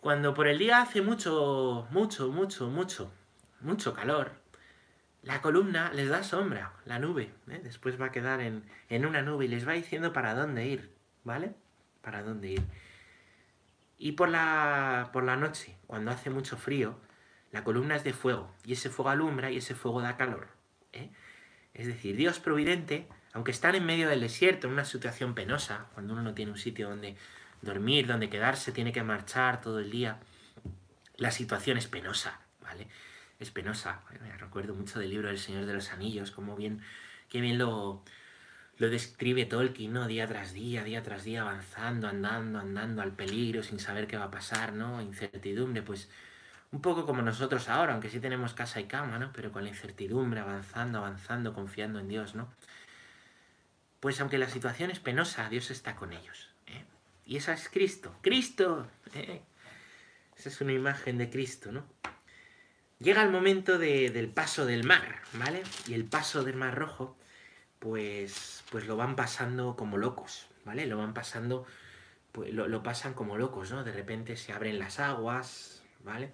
cuando 0.00 0.34
por 0.34 0.46
el 0.46 0.58
día 0.58 0.80
hace 0.80 1.02
mucho, 1.02 1.88
mucho, 1.90 2.28
mucho, 2.28 2.68
mucho, 2.68 3.12
mucho 3.60 3.94
calor, 3.94 4.32
la 5.22 5.40
columna 5.40 5.92
les 5.92 6.08
da 6.08 6.22
sombra, 6.22 6.72
la 6.84 6.98
nube. 6.98 7.32
¿eh? 7.48 7.60
Después 7.62 8.00
va 8.00 8.06
a 8.06 8.12
quedar 8.12 8.40
en, 8.40 8.64
en 8.88 9.06
una 9.06 9.22
nube 9.22 9.44
y 9.44 9.48
les 9.48 9.66
va 9.66 9.72
diciendo 9.72 10.12
para 10.12 10.34
dónde 10.34 10.66
ir, 10.66 10.92
¿vale? 11.24 11.54
Para 12.00 12.22
dónde 12.22 12.50
ir. 12.50 12.62
Y 14.02 14.12
por 14.12 14.28
la, 14.28 15.10
por 15.12 15.22
la 15.22 15.36
noche, 15.36 15.76
cuando 15.86 16.10
hace 16.10 16.28
mucho 16.28 16.56
frío, 16.56 16.98
la 17.52 17.62
columna 17.62 17.94
es 17.94 18.02
de 18.02 18.12
fuego 18.12 18.52
y 18.64 18.72
ese 18.72 18.90
fuego 18.90 19.10
alumbra 19.10 19.52
y 19.52 19.58
ese 19.58 19.76
fuego 19.76 20.02
da 20.02 20.16
calor. 20.16 20.48
¿eh? 20.92 21.12
Es 21.72 21.86
decir, 21.86 22.16
Dios 22.16 22.40
providente, 22.40 23.06
aunque 23.32 23.52
están 23.52 23.76
en 23.76 23.86
medio 23.86 24.08
del 24.08 24.20
desierto, 24.20 24.66
en 24.66 24.72
una 24.72 24.84
situación 24.84 25.36
penosa, 25.36 25.86
cuando 25.94 26.14
uno 26.14 26.22
no 26.24 26.34
tiene 26.34 26.50
un 26.50 26.58
sitio 26.58 26.88
donde 26.88 27.16
dormir, 27.60 28.08
donde 28.08 28.28
quedarse, 28.28 28.72
tiene 28.72 28.90
que 28.90 29.04
marchar 29.04 29.60
todo 29.60 29.78
el 29.78 29.92
día, 29.92 30.18
la 31.16 31.30
situación 31.30 31.78
es 31.78 31.86
penosa, 31.86 32.40
¿vale? 32.60 32.88
Es 33.38 33.52
penosa. 33.52 34.02
Me 34.20 34.36
recuerdo 34.36 34.74
mucho 34.74 34.98
del 34.98 35.10
libro 35.10 35.28
del 35.28 35.38
Señor 35.38 35.64
de 35.64 35.74
los 35.74 35.92
Anillos, 35.92 36.32
como 36.32 36.56
bien, 36.56 36.82
qué 37.28 37.40
bien 37.40 37.56
lo, 37.56 38.02
lo 38.78 38.90
describe 38.90 39.44
Tolkien, 39.44 39.92
¿no? 39.92 40.06
Día 40.06 40.26
tras 40.26 40.52
día, 40.52 40.82
día 40.84 41.02
tras 41.02 41.24
día, 41.24 41.42
avanzando, 41.42 42.08
andando, 42.08 42.58
andando 42.58 43.02
al 43.02 43.12
peligro, 43.12 43.62
sin 43.62 43.78
saber 43.78 44.06
qué 44.06 44.16
va 44.16 44.24
a 44.24 44.30
pasar, 44.30 44.72
¿no? 44.72 45.00
Incertidumbre, 45.00 45.82
pues 45.82 46.08
un 46.72 46.80
poco 46.80 47.04
como 47.04 47.22
nosotros 47.22 47.68
ahora, 47.68 47.92
aunque 47.92 48.08
sí 48.08 48.18
tenemos 48.18 48.54
casa 48.54 48.80
y 48.80 48.84
cama, 48.84 49.18
¿no? 49.18 49.30
Pero 49.32 49.52
con 49.52 49.62
la 49.62 49.68
incertidumbre, 49.68 50.40
avanzando, 50.40 50.98
avanzando, 50.98 51.52
confiando 51.52 52.00
en 52.00 52.08
Dios, 52.08 52.34
¿no? 52.34 52.48
Pues 54.00 54.20
aunque 54.20 54.38
la 54.38 54.48
situación 54.48 54.90
es 54.90 54.98
penosa, 54.98 55.48
Dios 55.48 55.70
está 55.70 55.94
con 55.94 56.12
ellos. 56.12 56.48
¿eh? 56.66 56.84
Y 57.24 57.36
esa 57.36 57.52
es 57.52 57.68
Cristo. 57.68 58.16
¡Cristo! 58.20 58.88
¿eh? 59.14 59.42
Esa 60.36 60.48
es 60.48 60.60
una 60.60 60.72
imagen 60.72 61.18
de 61.18 61.30
Cristo, 61.30 61.70
¿no? 61.70 61.84
Llega 62.98 63.22
el 63.22 63.30
momento 63.30 63.78
del 63.78 64.28
paso 64.30 64.64
del 64.66 64.82
mar, 64.84 65.20
¿vale? 65.34 65.62
Y 65.86 65.94
el 65.94 66.04
paso 66.04 66.42
del 66.42 66.56
mar 66.56 66.74
rojo 66.74 67.16
pues, 67.82 68.62
pues 68.70 68.86
lo 68.86 68.96
van 68.96 69.16
pasando 69.16 69.74
como 69.74 69.98
locos, 69.98 70.46
¿vale? 70.64 70.86
Lo 70.86 70.98
van 70.98 71.14
pasando, 71.14 71.66
pues 72.30 72.54
lo, 72.54 72.82
pasan 72.84 73.12
como 73.12 73.36
locos, 73.36 73.72
¿no? 73.72 73.82
De 73.82 73.90
repente 73.90 74.36
se 74.36 74.52
abren 74.52 74.78
las 74.78 75.00
aguas, 75.00 75.82
¿vale? 76.04 76.30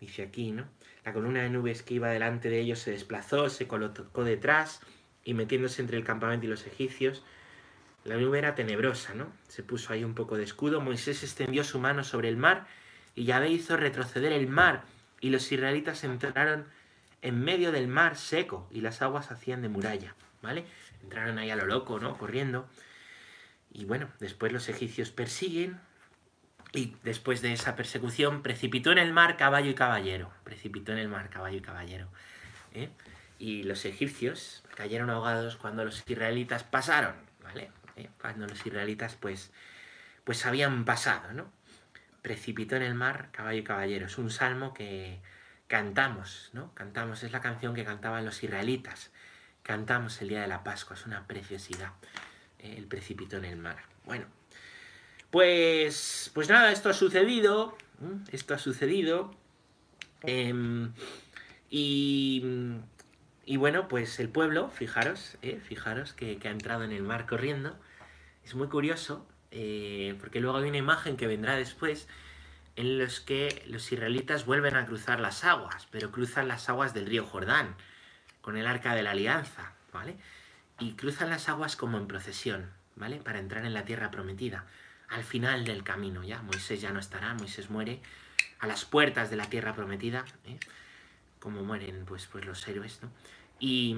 Dice 0.00 0.22
aquí, 0.24 0.50
¿no? 0.50 0.66
La 1.04 1.12
columna 1.12 1.42
de 1.42 1.50
nubes 1.50 1.84
que 1.84 1.94
iba 1.94 2.08
delante 2.08 2.50
de 2.50 2.58
ellos 2.58 2.80
se 2.80 2.90
desplazó, 2.90 3.48
se 3.50 3.68
colocó 3.68 4.24
detrás 4.24 4.80
y 5.24 5.34
metiéndose 5.34 5.80
entre 5.80 5.96
el 5.96 6.02
campamento 6.02 6.46
y 6.46 6.48
los 6.48 6.66
egipcios. 6.66 7.22
La 8.02 8.16
nube 8.16 8.38
era 8.38 8.56
tenebrosa, 8.56 9.14
¿no? 9.14 9.28
Se 9.46 9.62
puso 9.62 9.92
ahí 9.92 10.02
un 10.02 10.16
poco 10.16 10.36
de 10.36 10.42
escudo. 10.42 10.80
Moisés 10.80 11.22
extendió 11.22 11.62
su 11.62 11.78
mano 11.78 12.02
sobre 12.02 12.28
el 12.28 12.36
mar 12.36 12.66
y 13.14 13.26
Yahvé 13.26 13.48
hizo 13.48 13.76
retroceder 13.76 14.32
el 14.32 14.48
mar 14.48 14.82
y 15.20 15.30
los 15.30 15.52
israelitas 15.52 16.02
entraron 16.02 16.66
en 17.24 17.42
medio 17.42 17.72
del 17.72 17.88
mar 17.88 18.16
seco 18.16 18.68
y 18.70 18.82
las 18.82 19.02
aguas 19.02 19.32
hacían 19.32 19.62
de 19.62 19.68
muralla. 19.68 20.14
¿vale? 20.44 20.64
Entraron 21.02 21.38
ahí 21.38 21.50
a 21.50 21.56
lo 21.56 21.66
loco, 21.66 21.98
¿no? 21.98 22.16
Corriendo. 22.16 22.68
Y 23.72 23.86
bueno, 23.86 24.08
después 24.20 24.52
los 24.52 24.68
egipcios 24.68 25.10
persiguen 25.10 25.80
y 26.72 26.96
después 27.02 27.40
de 27.40 27.52
esa 27.52 27.74
persecución 27.74 28.42
precipitó 28.42 28.92
en 28.92 28.98
el 28.98 29.12
mar 29.12 29.36
caballo 29.36 29.70
y 29.70 29.74
caballero. 29.74 30.30
Precipitó 30.44 30.92
en 30.92 30.98
el 30.98 31.08
mar 31.08 31.30
caballo 31.30 31.56
y 31.56 31.62
caballero. 31.62 32.08
¿eh? 32.74 32.90
Y 33.38 33.64
los 33.64 33.84
egipcios 33.84 34.62
cayeron 34.76 35.10
ahogados 35.10 35.56
cuando 35.56 35.84
los 35.84 36.04
israelitas 36.06 36.62
pasaron, 36.62 37.14
¿vale? 37.42 37.70
¿Eh? 37.96 38.10
Cuando 38.20 38.46
los 38.46 38.64
israelitas 38.64 39.16
pues, 39.16 39.50
pues 40.24 40.44
habían 40.46 40.84
pasado, 40.84 41.32
¿no? 41.32 41.50
Precipitó 42.22 42.76
en 42.76 42.82
el 42.82 42.94
mar 42.94 43.30
caballo 43.32 43.58
y 43.58 43.64
caballero. 43.64 44.06
Es 44.06 44.18
un 44.18 44.30
salmo 44.30 44.74
que 44.74 45.20
cantamos, 45.66 46.50
¿no? 46.52 46.74
Cantamos, 46.74 47.22
es 47.22 47.32
la 47.32 47.40
canción 47.40 47.74
que 47.74 47.84
cantaban 47.84 48.24
los 48.24 48.42
israelitas 48.42 49.10
cantamos 49.64 50.20
el 50.20 50.28
día 50.28 50.42
de 50.42 50.46
la 50.46 50.62
Pascua, 50.62 50.94
es 50.94 51.06
una 51.06 51.26
preciosidad, 51.26 51.92
eh, 52.60 52.74
el 52.76 52.86
precipito 52.86 53.38
en 53.38 53.46
el 53.46 53.56
mar. 53.56 53.78
Bueno, 54.04 54.26
pues, 55.30 56.30
pues 56.34 56.48
nada, 56.48 56.70
esto 56.70 56.90
ha 56.90 56.92
sucedido, 56.92 57.76
esto 58.30 58.54
ha 58.54 58.58
sucedido, 58.58 59.34
em, 60.22 60.92
y, 61.70 62.44
y, 63.46 63.56
bueno, 63.56 63.88
pues 63.88 64.20
el 64.20 64.28
pueblo, 64.28 64.68
fijaros, 64.68 65.38
eh, 65.40 65.60
fijaros 65.66 66.12
que, 66.12 66.38
ha 66.44 66.50
entrado 66.50 66.84
en 66.84 66.92
el 66.92 67.02
mar 67.02 67.26
corriendo, 67.26 67.74
es 68.44 68.54
muy 68.54 68.68
curioso, 68.68 69.26
eh, 69.50 70.14
porque 70.20 70.40
luego 70.40 70.58
hay 70.58 70.68
una 70.68 70.78
imagen 70.78 71.16
que 71.16 71.26
vendrá 71.26 71.56
después, 71.56 72.06
en 72.76 72.98
los 72.98 73.20
que 73.20 73.64
los 73.66 73.90
israelitas 73.92 74.46
vuelven 74.46 74.76
a 74.76 74.86
cruzar 74.86 75.20
las 75.20 75.44
aguas, 75.44 75.86
pero 75.90 76.10
cruzan 76.10 76.48
las 76.48 76.68
aguas 76.68 76.94
del 76.94 77.06
río 77.06 77.24
Jordán 77.24 77.76
con 78.40 78.56
el 78.56 78.66
arca 78.66 78.94
de 78.94 79.02
la 79.02 79.12
alianza, 79.12 79.72
¿vale? 79.92 80.16
Y 80.80 80.94
cruzan 80.94 81.30
las 81.30 81.48
aguas 81.48 81.76
como 81.76 81.98
en 81.98 82.06
procesión, 82.06 82.70
¿vale? 82.96 83.16
Para 83.16 83.38
entrar 83.38 83.64
en 83.64 83.74
la 83.74 83.84
tierra 83.84 84.10
prometida. 84.10 84.66
Al 85.08 85.22
final 85.22 85.64
del 85.64 85.84
camino 85.84 86.24
ya, 86.24 86.42
Moisés 86.42 86.80
ya 86.80 86.90
no 86.90 86.98
estará, 86.98 87.34
Moisés 87.34 87.70
muere 87.70 88.00
a 88.58 88.66
las 88.66 88.84
puertas 88.84 89.30
de 89.30 89.36
la 89.36 89.48
tierra 89.48 89.74
prometida, 89.74 90.24
¿eh? 90.46 90.58
como 91.38 91.62
mueren 91.62 92.04
pues, 92.06 92.26
pues 92.26 92.44
los 92.44 92.66
héroes, 92.66 93.00
¿no? 93.02 93.10
Y, 93.60 93.96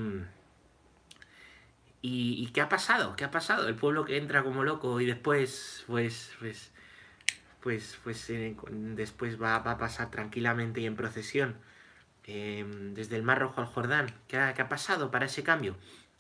y, 2.02 2.46
qué 2.52 2.60
ha 2.60 2.68
pasado? 2.68 3.16
¿Qué 3.16 3.24
ha 3.24 3.30
pasado? 3.30 3.68
El 3.68 3.74
pueblo 3.74 4.04
que 4.04 4.16
entra 4.16 4.44
como 4.44 4.62
loco 4.62 5.00
y 5.00 5.06
después, 5.06 5.84
pues, 5.86 6.32
pues, 6.38 6.70
pues, 7.60 7.98
pues 8.04 8.30
eh, 8.30 8.56
después 8.70 9.40
va, 9.40 9.58
va, 9.58 9.72
a 9.72 9.78
pasar 9.78 10.10
tranquilamente 10.10 10.80
y 10.80 10.86
en 10.86 10.96
procesión 10.96 11.56
Em, 12.26 12.92
desde 12.94 13.14
el 13.16 13.22
Mar 13.22 13.38
Rojo 13.38 13.60
al 13.60 13.66
Jordán. 13.68 14.12
¿Qué 14.26 14.36
ha, 14.36 14.48
ha 14.48 14.68
pasado 14.68 15.10
para 15.10 15.26
ese 15.26 15.44
cambio? 15.44 15.76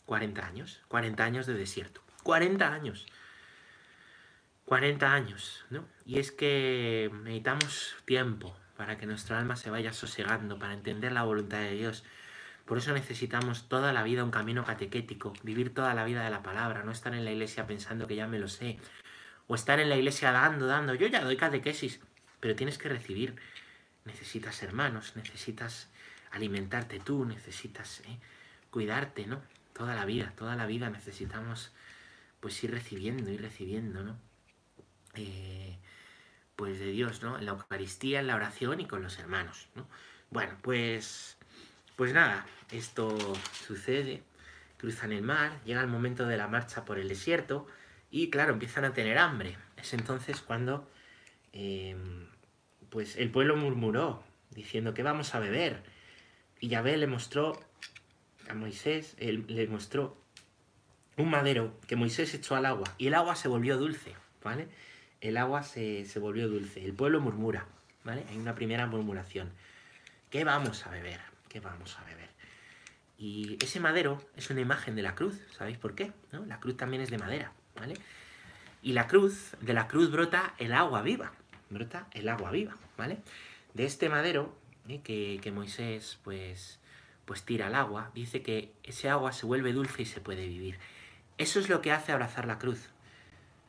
40 0.06 0.46
años, 0.46 0.80
40 0.88 1.24
años 1.24 1.46
de 1.46 1.54
desierto. 1.54 2.00
40 2.22 2.72
años. 2.72 3.06
40 4.66 5.12
años, 5.12 5.64
¿no? 5.70 5.84
Y 6.04 6.18
es 6.18 6.30
que 6.30 7.10
necesitamos 7.22 7.96
tiempo 8.04 8.56
para 8.76 8.98
que 8.98 9.06
nuestra 9.06 9.38
alma 9.38 9.56
se 9.56 9.70
vaya 9.70 9.92
sosegando, 9.92 10.58
para 10.58 10.74
entender 10.74 11.12
la 11.12 11.24
voluntad 11.24 11.58
de 11.58 11.72
Dios. 11.72 12.04
Por 12.66 12.78
eso 12.78 12.92
necesitamos 12.92 13.68
toda 13.68 13.92
la 13.92 14.02
vida 14.02 14.24
un 14.24 14.30
camino 14.30 14.64
catequético, 14.64 15.32
vivir 15.42 15.72
toda 15.74 15.94
la 15.94 16.04
vida 16.04 16.24
de 16.24 16.30
la 16.30 16.42
palabra, 16.42 16.82
no 16.84 16.92
estar 16.92 17.14
en 17.14 17.24
la 17.24 17.32
iglesia 17.32 17.66
pensando 17.66 18.06
que 18.06 18.16
ya 18.16 18.26
me 18.26 18.38
lo 18.38 18.48
sé, 18.48 18.78
o 19.48 19.54
estar 19.54 19.80
en 19.80 19.88
la 19.88 19.96
iglesia 19.96 20.32
dando, 20.32 20.66
dando. 20.66 20.94
Yo 20.94 21.06
ya 21.06 21.22
doy 21.22 21.36
catequesis, 21.36 22.00
pero 22.40 22.54
tienes 22.56 22.78
que 22.78 22.88
recibir. 22.88 23.36
Necesitas 24.04 24.62
hermanos, 24.62 25.14
necesitas 25.16 25.88
alimentarte 26.30 27.00
tú, 27.00 27.24
necesitas 27.24 28.00
¿eh? 28.00 28.18
cuidarte, 28.70 29.26
¿no? 29.26 29.40
Toda 29.72 29.94
la 29.94 30.04
vida, 30.04 30.32
toda 30.36 30.56
la 30.56 30.66
vida 30.66 30.90
necesitamos 30.90 31.72
pues 32.40 32.62
ir 32.62 32.70
recibiendo, 32.70 33.30
ir 33.30 33.42
recibiendo, 33.42 34.02
¿no? 34.02 34.16
eh, 35.16 35.78
pues 36.54 36.78
de 36.78 36.86
Dios, 36.86 37.22
¿no? 37.22 37.38
En 37.38 37.46
la 37.46 37.52
Eucaristía, 37.52 38.20
en 38.20 38.28
la 38.28 38.36
oración 38.36 38.80
y 38.80 38.86
con 38.86 39.02
los 39.02 39.18
hermanos, 39.18 39.68
¿no? 39.74 39.86
Bueno, 40.30 40.54
pues, 40.62 41.36
pues 41.96 42.12
nada, 42.12 42.46
esto 42.70 43.16
sucede, 43.66 44.22
cruzan 44.78 45.12
el 45.12 45.22
mar, 45.22 45.60
llega 45.64 45.80
el 45.80 45.88
momento 45.88 46.26
de 46.26 46.36
la 46.36 46.48
marcha 46.48 46.84
por 46.84 46.98
el 46.98 47.08
desierto 47.08 47.66
y 48.22 48.30
claro, 48.30 48.54
empiezan 48.54 48.86
a 48.86 48.94
tener 48.94 49.18
hambre. 49.18 49.58
Es 49.76 49.92
entonces 49.92 50.40
cuando 50.40 50.88
em, 51.52 52.26
pues 52.88 53.16
el 53.16 53.30
pueblo 53.30 53.56
murmuró, 53.56 54.22
diciendo 54.50 54.94
que 54.94 55.02
vamos 55.02 55.34
a 55.34 55.38
beber. 55.38 55.82
Y 56.58 56.68
Yahvé 56.68 56.96
le 56.96 57.06
mostró 57.06 57.60
a 58.48 58.54
Moisés, 58.54 59.16
él, 59.18 59.44
le 59.48 59.66
mostró 59.66 60.16
un 61.18 61.28
madero 61.28 61.78
que 61.86 61.96
Moisés 61.96 62.32
echó 62.32 62.56
al 62.56 62.64
agua 62.64 62.94
y 62.96 63.08
el 63.08 63.14
agua 63.14 63.36
se 63.36 63.48
volvió 63.48 63.76
dulce, 63.76 64.14
¿vale? 64.42 64.68
El 65.20 65.36
agua 65.36 65.62
se, 65.62 66.06
se 66.06 66.18
volvió 66.18 66.48
dulce, 66.48 66.82
el 66.82 66.94
pueblo 66.94 67.20
murmura, 67.20 67.66
¿vale? 68.02 68.24
Hay 68.30 68.38
una 68.38 68.54
primera 68.54 68.86
murmuración. 68.86 69.52
¿Qué 70.30 70.42
vamos 70.42 70.86
a 70.86 70.90
beber? 70.90 71.20
¿Qué 71.50 71.60
vamos 71.60 71.98
a 71.98 72.04
beber? 72.04 72.30
Y 73.18 73.62
ese 73.62 73.78
madero 73.78 74.26
es 74.36 74.48
una 74.48 74.62
imagen 74.62 74.96
de 74.96 75.02
la 75.02 75.14
cruz, 75.14 75.38
¿sabéis 75.56 75.76
por 75.76 75.94
qué? 75.94 76.12
¿No? 76.32 76.46
La 76.46 76.60
cruz 76.60 76.78
también 76.78 77.02
es 77.02 77.10
de 77.10 77.18
madera, 77.18 77.52
¿vale? 77.76 77.94
Y 78.82 78.92
la 78.92 79.06
cruz, 79.06 79.56
de 79.60 79.74
la 79.74 79.88
cruz 79.88 80.10
brota 80.10 80.54
el 80.58 80.72
agua 80.72 81.02
viva, 81.02 81.32
brota 81.70 82.06
el 82.12 82.28
agua 82.28 82.50
viva, 82.50 82.76
¿vale? 82.96 83.18
De 83.74 83.84
este 83.84 84.08
madero 84.08 84.56
¿eh? 84.88 85.00
que, 85.02 85.40
que, 85.42 85.52
Moisés 85.52 86.18
pues, 86.22 86.78
pues 87.24 87.42
tira 87.42 87.66
al 87.66 87.74
agua, 87.74 88.10
dice 88.14 88.42
que 88.42 88.72
ese 88.82 89.08
agua 89.08 89.32
se 89.32 89.46
vuelve 89.46 89.72
dulce 89.72 90.02
y 90.02 90.06
se 90.06 90.20
puede 90.20 90.46
vivir. 90.46 90.78
Eso 91.38 91.60
es 91.60 91.68
lo 91.68 91.82
que 91.82 91.92
hace 91.92 92.12
abrazar 92.12 92.46
la 92.46 92.58
cruz. 92.58 92.88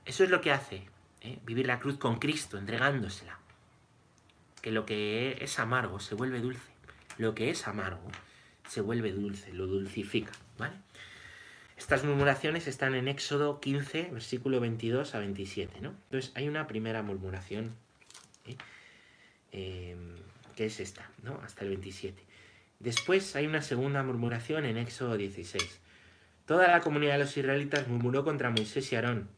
Eso 0.06 0.24
es 0.24 0.30
lo 0.30 0.40
que 0.40 0.52
hace 0.52 0.84
¿eh? 1.22 1.40
vivir 1.46 1.68
la 1.68 1.80
cruz 1.80 1.98
con 1.98 2.20
Cristo, 2.20 2.58
entregándosela. 2.58 3.40
Que 4.62 4.72
lo 4.72 4.86
que 4.86 5.38
es 5.42 5.60
amargo 5.60 6.00
se 6.00 6.16
vuelve 6.16 6.40
dulce. 6.40 6.72
Lo 7.18 7.34
que 7.36 7.50
es 7.50 7.68
amargo 7.68 8.10
se 8.68 8.82
vuelve 8.82 9.12
dulce, 9.12 9.54
lo 9.54 9.68
dulcifica, 9.68 10.32
¿vale? 10.58 10.76
Estas 11.77 12.03
murmuraciones 12.03 12.67
están 12.67 12.96
en 12.96 13.07
Éxodo 13.07 13.60
15, 13.60 14.10
versículo 14.12 14.60
22 14.60 15.13
a 15.13 15.19
27, 15.19 15.79
¿no? 15.81 15.89
Entonces 16.05 16.31
hay 16.36 16.48
una 16.48 16.65
primera 16.65 17.03
murmuración, 17.03 17.75
¿eh? 18.46 18.55
Eh, 19.51 19.96
que 20.55 20.65
es 20.65 20.79
esta, 20.79 21.10
¿no? 21.22 21.39
Hasta 21.43 21.63
el 21.63 21.69
27. 21.69 22.22
Después 22.79 23.36
hay 23.36 23.46
una 23.46 23.62
segunda 23.62 24.01
murmuración 24.03 24.65
en 24.65 24.77
Éxodo 24.77 25.17
16. 25.17 25.79
Toda 26.48 26.67
la 26.67 26.81
comunidad 26.81 27.13
de 27.13 27.19
los 27.19 27.38
israelitas 27.38 27.88
murmuró 27.88 28.24
contra 28.24 28.50
Moisés 28.50 28.91
y 28.91 28.96
Aarón. 28.96 29.29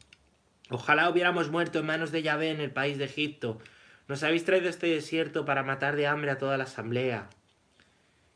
Ojalá 0.70 1.10
hubiéramos 1.10 1.50
muerto 1.50 1.80
en 1.80 1.86
manos 1.86 2.10
de 2.10 2.22
Yahvé 2.22 2.50
en 2.50 2.60
el 2.60 2.70
país 2.70 2.96
de 2.96 3.04
Egipto. 3.04 3.58
Nos 4.08 4.22
habéis 4.22 4.44
traído 4.44 4.68
este 4.68 4.86
desierto 4.86 5.44
para 5.44 5.62
matar 5.62 5.96
de 5.96 6.06
hambre 6.06 6.30
a 6.30 6.38
toda 6.38 6.56
la 6.56 6.64
asamblea. 6.64 7.28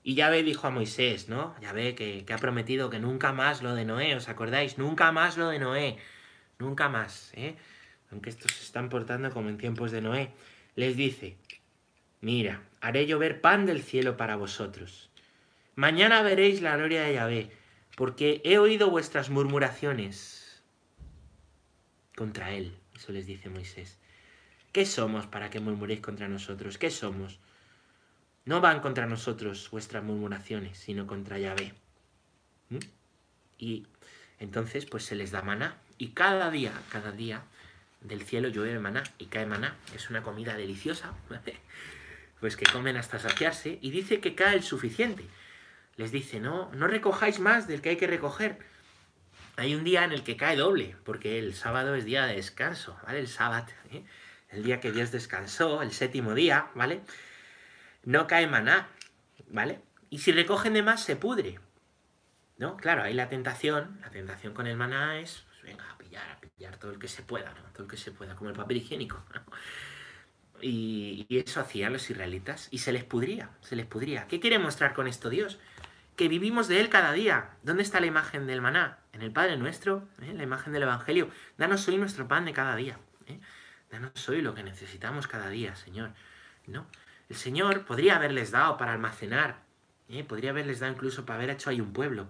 Y 0.06 0.14
Yahvé 0.16 0.42
dijo 0.42 0.66
a 0.66 0.70
Moisés, 0.70 1.30
¿no? 1.30 1.58
Yahvé 1.62 1.94
que, 1.94 2.26
que 2.26 2.34
ha 2.34 2.38
prometido 2.38 2.90
que 2.90 3.00
nunca 3.00 3.32
más 3.32 3.62
lo 3.62 3.74
de 3.74 3.86
Noé, 3.86 4.14
¿os 4.14 4.28
acordáis? 4.28 4.76
Nunca 4.76 5.10
más 5.12 5.38
lo 5.38 5.48
de 5.48 5.58
Noé. 5.58 5.96
Nunca 6.58 6.90
más, 6.90 7.32
¿eh? 7.34 7.56
Aunque 8.12 8.28
estos 8.28 8.52
se 8.52 8.64
están 8.64 8.90
portando 8.90 9.30
como 9.30 9.48
en 9.48 9.56
tiempos 9.56 9.90
de 9.92 10.02
Noé. 10.02 10.30
Les 10.76 10.94
dice, 10.94 11.38
mira, 12.20 12.62
haré 12.82 13.06
llover 13.06 13.40
pan 13.40 13.64
del 13.64 13.82
cielo 13.82 14.18
para 14.18 14.36
vosotros. 14.36 15.08
Mañana 15.74 16.20
veréis 16.20 16.60
la 16.60 16.76
gloria 16.76 17.02
de 17.02 17.14
Yahvé, 17.14 17.50
porque 17.96 18.42
he 18.44 18.58
oído 18.58 18.90
vuestras 18.90 19.30
murmuraciones 19.30 20.62
contra 22.14 22.52
él. 22.52 22.76
Eso 22.94 23.10
les 23.10 23.26
dice 23.26 23.48
Moisés. 23.48 23.98
¿Qué 24.70 24.84
somos 24.84 25.26
para 25.26 25.48
que 25.48 25.60
murmuréis 25.60 26.00
contra 26.00 26.28
nosotros? 26.28 26.76
¿Qué 26.76 26.90
somos? 26.90 27.40
No 28.44 28.60
van 28.60 28.80
contra 28.80 29.06
nosotros 29.06 29.70
vuestras 29.70 30.04
murmuraciones, 30.04 30.78
sino 30.78 31.06
contra 31.06 31.38
Yahvé. 31.38 31.72
¿Mm? 32.68 32.78
Y 33.58 33.86
entonces 34.38 34.86
pues 34.86 35.04
se 35.04 35.14
les 35.14 35.30
da 35.30 35.42
maná. 35.42 35.78
Y 35.96 36.08
cada 36.08 36.50
día, 36.50 36.72
cada 36.90 37.12
día 37.12 37.44
del 38.00 38.22
cielo 38.22 38.48
llueve 38.48 38.78
maná 38.78 39.02
y 39.18 39.26
cae 39.26 39.46
maná. 39.46 39.76
Es 39.94 40.10
una 40.10 40.22
comida 40.22 40.56
deliciosa, 40.56 41.14
pues 42.40 42.56
que 42.56 42.66
comen 42.66 42.96
hasta 42.96 43.18
saciarse. 43.18 43.78
Y 43.80 43.90
dice 43.90 44.20
que 44.20 44.34
cae 44.34 44.56
el 44.56 44.62
suficiente. 44.62 45.24
Les 45.96 46.12
dice, 46.12 46.40
no, 46.40 46.70
no 46.74 46.86
recojáis 46.86 47.38
más 47.38 47.66
del 47.66 47.80
que 47.80 47.90
hay 47.90 47.96
que 47.96 48.06
recoger. 48.06 48.58
Hay 49.56 49.74
un 49.74 49.84
día 49.84 50.04
en 50.04 50.12
el 50.12 50.24
que 50.24 50.36
cae 50.36 50.56
doble, 50.56 50.96
porque 51.04 51.38
el 51.38 51.54
sábado 51.54 51.94
es 51.94 52.04
día 52.04 52.26
de 52.26 52.34
descanso, 52.34 52.98
¿vale? 53.06 53.20
El 53.20 53.28
sábado, 53.28 53.68
¿eh? 53.92 54.02
el 54.50 54.64
día 54.64 54.80
que 54.80 54.90
Dios 54.90 55.12
descansó, 55.12 55.80
el 55.82 55.92
séptimo 55.92 56.34
día, 56.34 56.66
¿vale? 56.74 57.02
No 58.04 58.26
cae 58.26 58.46
maná, 58.46 58.88
¿vale? 59.48 59.80
Y 60.10 60.18
si 60.18 60.32
recogen 60.32 60.74
de 60.74 60.82
más, 60.82 61.02
se 61.02 61.16
pudre. 61.16 61.58
¿No? 62.56 62.76
Claro, 62.76 63.02
ahí 63.02 63.14
la 63.14 63.28
tentación, 63.28 63.98
la 64.00 64.10
tentación 64.10 64.54
con 64.54 64.66
el 64.66 64.76
maná 64.76 65.18
es, 65.18 65.44
pues 65.48 65.62
venga, 65.62 65.90
a 65.90 65.98
pillar, 65.98 66.30
a 66.30 66.40
pillar 66.40 66.76
todo 66.76 66.92
el 66.92 66.98
que 66.98 67.08
se 67.08 67.22
pueda, 67.22 67.52
¿no? 67.52 67.62
Todo 67.72 67.82
el 67.84 67.90
que 67.90 67.96
se 67.96 68.12
pueda, 68.12 68.36
como 68.36 68.50
el 68.50 68.56
papel 68.56 68.76
higiénico. 68.76 69.24
Y, 70.60 71.26
eso 71.28 71.60
hacían 71.60 71.92
los 71.92 72.08
israelitas 72.10 72.68
y 72.70 72.78
se 72.78 72.92
les 72.92 73.04
pudría, 73.04 73.50
se 73.60 73.76
les 73.76 73.86
pudría. 73.86 74.26
¿Qué 74.28 74.40
quiere 74.40 74.58
mostrar 74.58 74.94
con 74.94 75.08
esto 75.08 75.28
Dios? 75.28 75.58
Que 76.16 76.28
vivimos 76.28 76.68
de 76.68 76.80
Él 76.80 76.88
cada 76.88 77.12
día. 77.12 77.50
¿Dónde 77.64 77.82
está 77.82 77.98
la 78.00 78.06
imagen 78.06 78.46
del 78.46 78.62
maná? 78.62 79.00
En 79.12 79.22
el 79.22 79.32
Padre 79.32 79.56
Nuestro, 79.56 80.08
¿eh? 80.22 80.32
la 80.32 80.44
imagen 80.44 80.72
del 80.72 80.84
Evangelio. 80.84 81.28
Danos 81.58 81.86
hoy 81.88 81.98
nuestro 81.98 82.28
pan 82.28 82.44
de 82.44 82.52
cada 82.52 82.76
día. 82.76 82.98
¿eh? 83.26 83.40
Danos 83.90 84.28
hoy 84.28 84.42
lo 84.42 84.54
que 84.54 84.62
necesitamos 84.62 85.26
cada 85.26 85.48
día, 85.48 85.74
Señor. 85.74 86.12
¿No? 86.66 86.86
El 87.28 87.36
Señor 87.36 87.84
podría 87.84 88.16
haberles 88.16 88.50
dado 88.50 88.76
para 88.76 88.92
almacenar, 88.92 89.62
¿eh? 90.08 90.24
podría 90.24 90.50
haberles 90.50 90.80
dado 90.80 90.92
incluso 90.92 91.24
para 91.24 91.38
haber 91.38 91.50
hecho 91.50 91.70
ahí 91.70 91.80
un 91.80 91.92
pueblo, 91.92 92.28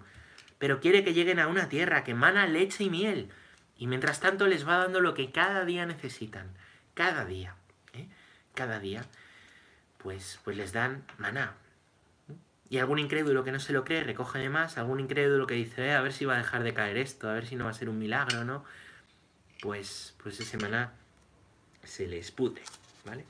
pero 0.58 0.80
quiere 0.80 1.04
que 1.04 1.14
lleguen 1.14 1.38
a 1.38 1.48
una 1.48 1.68
tierra 1.68 2.04
que 2.04 2.12
emana 2.12 2.46
leche 2.46 2.84
y 2.84 2.90
miel, 2.90 3.30
y 3.76 3.86
mientras 3.86 4.20
tanto 4.20 4.46
les 4.46 4.66
va 4.66 4.78
dando 4.78 5.00
lo 5.00 5.14
que 5.14 5.32
cada 5.32 5.64
día 5.64 5.84
necesitan, 5.84 6.52
cada 6.94 7.24
día, 7.24 7.56
¿eh? 7.92 8.06
cada 8.54 8.78
día, 8.78 9.04
pues, 9.98 10.38
pues 10.44 10.56
les 10.56 10.72
dan 10.72 11.04
maná. 11.18 11.54
Y 12.70 12.78
algún 12.78 12.98
incrédulo 12.98 13.44
que 13.44 13.52
no 13.52 13.60
se 13.60 13.72
lo 13.72 13.84
cree 13.84 14.04
recoge 14.04 14.38
de 14.38 14.48
más, 14.48 14.78
algún 14.78 15.00
incrédulo 15.00 15.46
que 15.46 15.54
dice, 15.54 15.86
eh, 15.86 15.92
a 15.92 16.00
ver 16.00 16.12
si 16.12 16.24
va 16.24 16.34
a 16.34 16.38
dejar 16.38 16.62
de 16.62 16.72
caer 16.72 16.96
esto, 16.96 17.28
a 17.28 17.34
ver 17.34 17.46
si 17.46 17.56
no 17.56 17.64
va 17.64 17.70
a 17.70 17.74
ser 17.74 17.88
un 17.88 17.98
milagro, 17.98 18.44
¿no? 18.44 18.64
Pues, 19.60 20.14
pues 20.22 20.40
ese 20.40 20.56
maná 20.56 20.92
se 21.82 22.06
les 22.06 22.30
pute, 22.30 22.62
¿vale? 23.04 23.24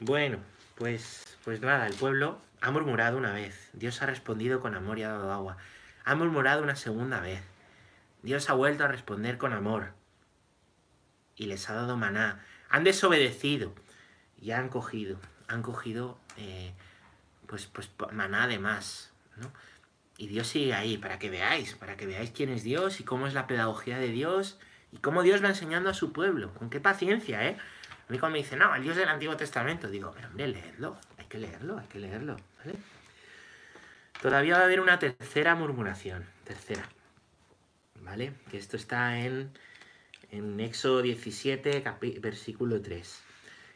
Bueno, 0.00 0.38
pues, 0.80 1.36
pues 1.44 1.60
nada, 1.60 1.86
el 1.86 1.94
pueblo 1.94 2.40
ha 2.62 2.70
murmurado 2.70 3.18
una 3.18 3.34
vez. 3.34 3.68
Dios 3.74 4.00
ha 4.00 4.06
respondido 4.06 4.60
con 4.60 4.74
amor 4.74 4.98
y 4.98 5.02
ha 5.02 5.10
dado 5.10 5.30
agua. 5.30 5.58
Ha 6.06 6.14
murmurado 6.14 6.62
una 6.62 6.74
segunda 6.74 7.20
vez. 7.20 7.42
Dios 8.22 8.48
ha 8.48 8.54
vuelto 8.54 8.84
a 8.84 8.88
responder 8.88 9.36
con 9.36 9.52
amor. 9.52 9.92
Y 11.36 11.46
les 11.46 11.68
ha 11.68 11.74
dado 11.74 11.98
maná. 11.98 12.42
Han 12.70 12.82
desobedecido. 12.82 13.74
Y 14.40 14.52
han 14.52 14.70
cogido. 14.70 15.18
Han 15.48 15.60
cogido 15.60 16.18
eh, 16.38 16.72
pues, 17.46 17.66
pues 17.66 17.90
maná 18.12 18.48
de 18.48 18.58
más. 18.58 19.12
¿no? 19.36 19.52
Y 20.16 20.28
Dios 20.28 20.46
sigue 20.46 20.72
ahí 20.72 20.96
para 20.96 21.18
que 21.18 21.28
veáis, 21.28 21.74
para 21.74 21.98
que 21.98 22.06
veáis 22.06 22.30
quién 22.30 22.48
es 22.48 22.62
Dios 22.62 23.00
y 23.00 23.04
cómo 23.04 23.26
es 23.26 23.34
la 23.34 23.46
pedagogía 23.46 23.98
de 23.98 24.08
Dios 24.08 24.58
y 24.92 24.96
cómo 24.96 25.22
Dios 25.22 25.44
va 25.44 25.48
enseñando 25.48 25.90
a 25.90 25.94
su 25.94 26.14
pueblo. 26.14 26.54
Con 26.54 26.70
qué 26.70 26.80
paciencia, 26.80 27.46
¿eh? 27.46 27.58
A 28.10 28.12
mí 28.12 28.18
cuando 28.18 28.32
me 28.32 28.42
dicen, 28.42 28.58
no, 28.58 28.74
el 28.74 28.82
Dios 28.82 28.96
del 28.96 29.08
Antiguo 29.08 29.36
Testamento, 29.36 29.88
digo, 29.88 30.10
pero 30.12 30.26
hombre, 30.26 30.48
leedlo, 30.48 30.98
hay 31.16 31.26
que 31.26 31.38
leerlo, 31.38 31.78
hay 31.78 31.86
que 31.86 32.00
leerlo, 32.00 32.36
¿vale? 32.58 32.76
Todavía 34.20 34.56
va 34.56 34.62
a 34.62 34.64
haber 34.64 34.80
una 34.80 34.98
tercera 34.98 35.54
murmuración, 35.54 36.26
tercera, 36.42 36.82
¿vale? 38.00 38.32
Que 38.50 38.58
esto 38.58 38.76
está 38.76 39.20
en, 39.20 39.52
en 40.32 40.58
Éxodo 40.58 41.02
17, 41.02 41.84
versículo 42.20 42.82
3. 42.82 43.22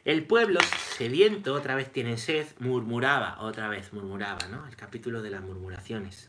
El 0.05 0.27
pueblo, 0.27 0.59
sediento, 0.97 1.55
otra 1.55 1.77
vez 1.77 1.93
tiene 1.93 2.17
sed, 2.17 2.49
murmuraba, 2.59 3.41
otra 3.41 3.69
vez 3.69 3.93
murmuraba, 3.93 4.49
¿no? 4.49 4.67
El 4.67 4.75
capítulo 4.75 5.23
de 5.23 5.31
las 5.31 5.43
murmuraciones. 5.43 6.29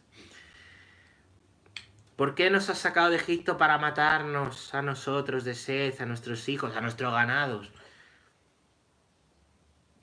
¿Por 2.16 2.36
qué 2.36 2.52
nos 2.52 2.70
has 2.70 2.78
sacado 2.78 3.10
de 3.10 3.16
Egipto 3.16 3.58
para 3.58 3.80
matarnos 3.80 4.76
a 4.76 4.84
nosotros 4.84 5.44
de 5.44 5.56
sed, 5.56 6.00
a 6.00 6.06
nuestros 6.06 6.48
hijos, 6.50 6.76
a 6.76 6.82
nuestros 6.82 7.12
ganados? 7.12 7.72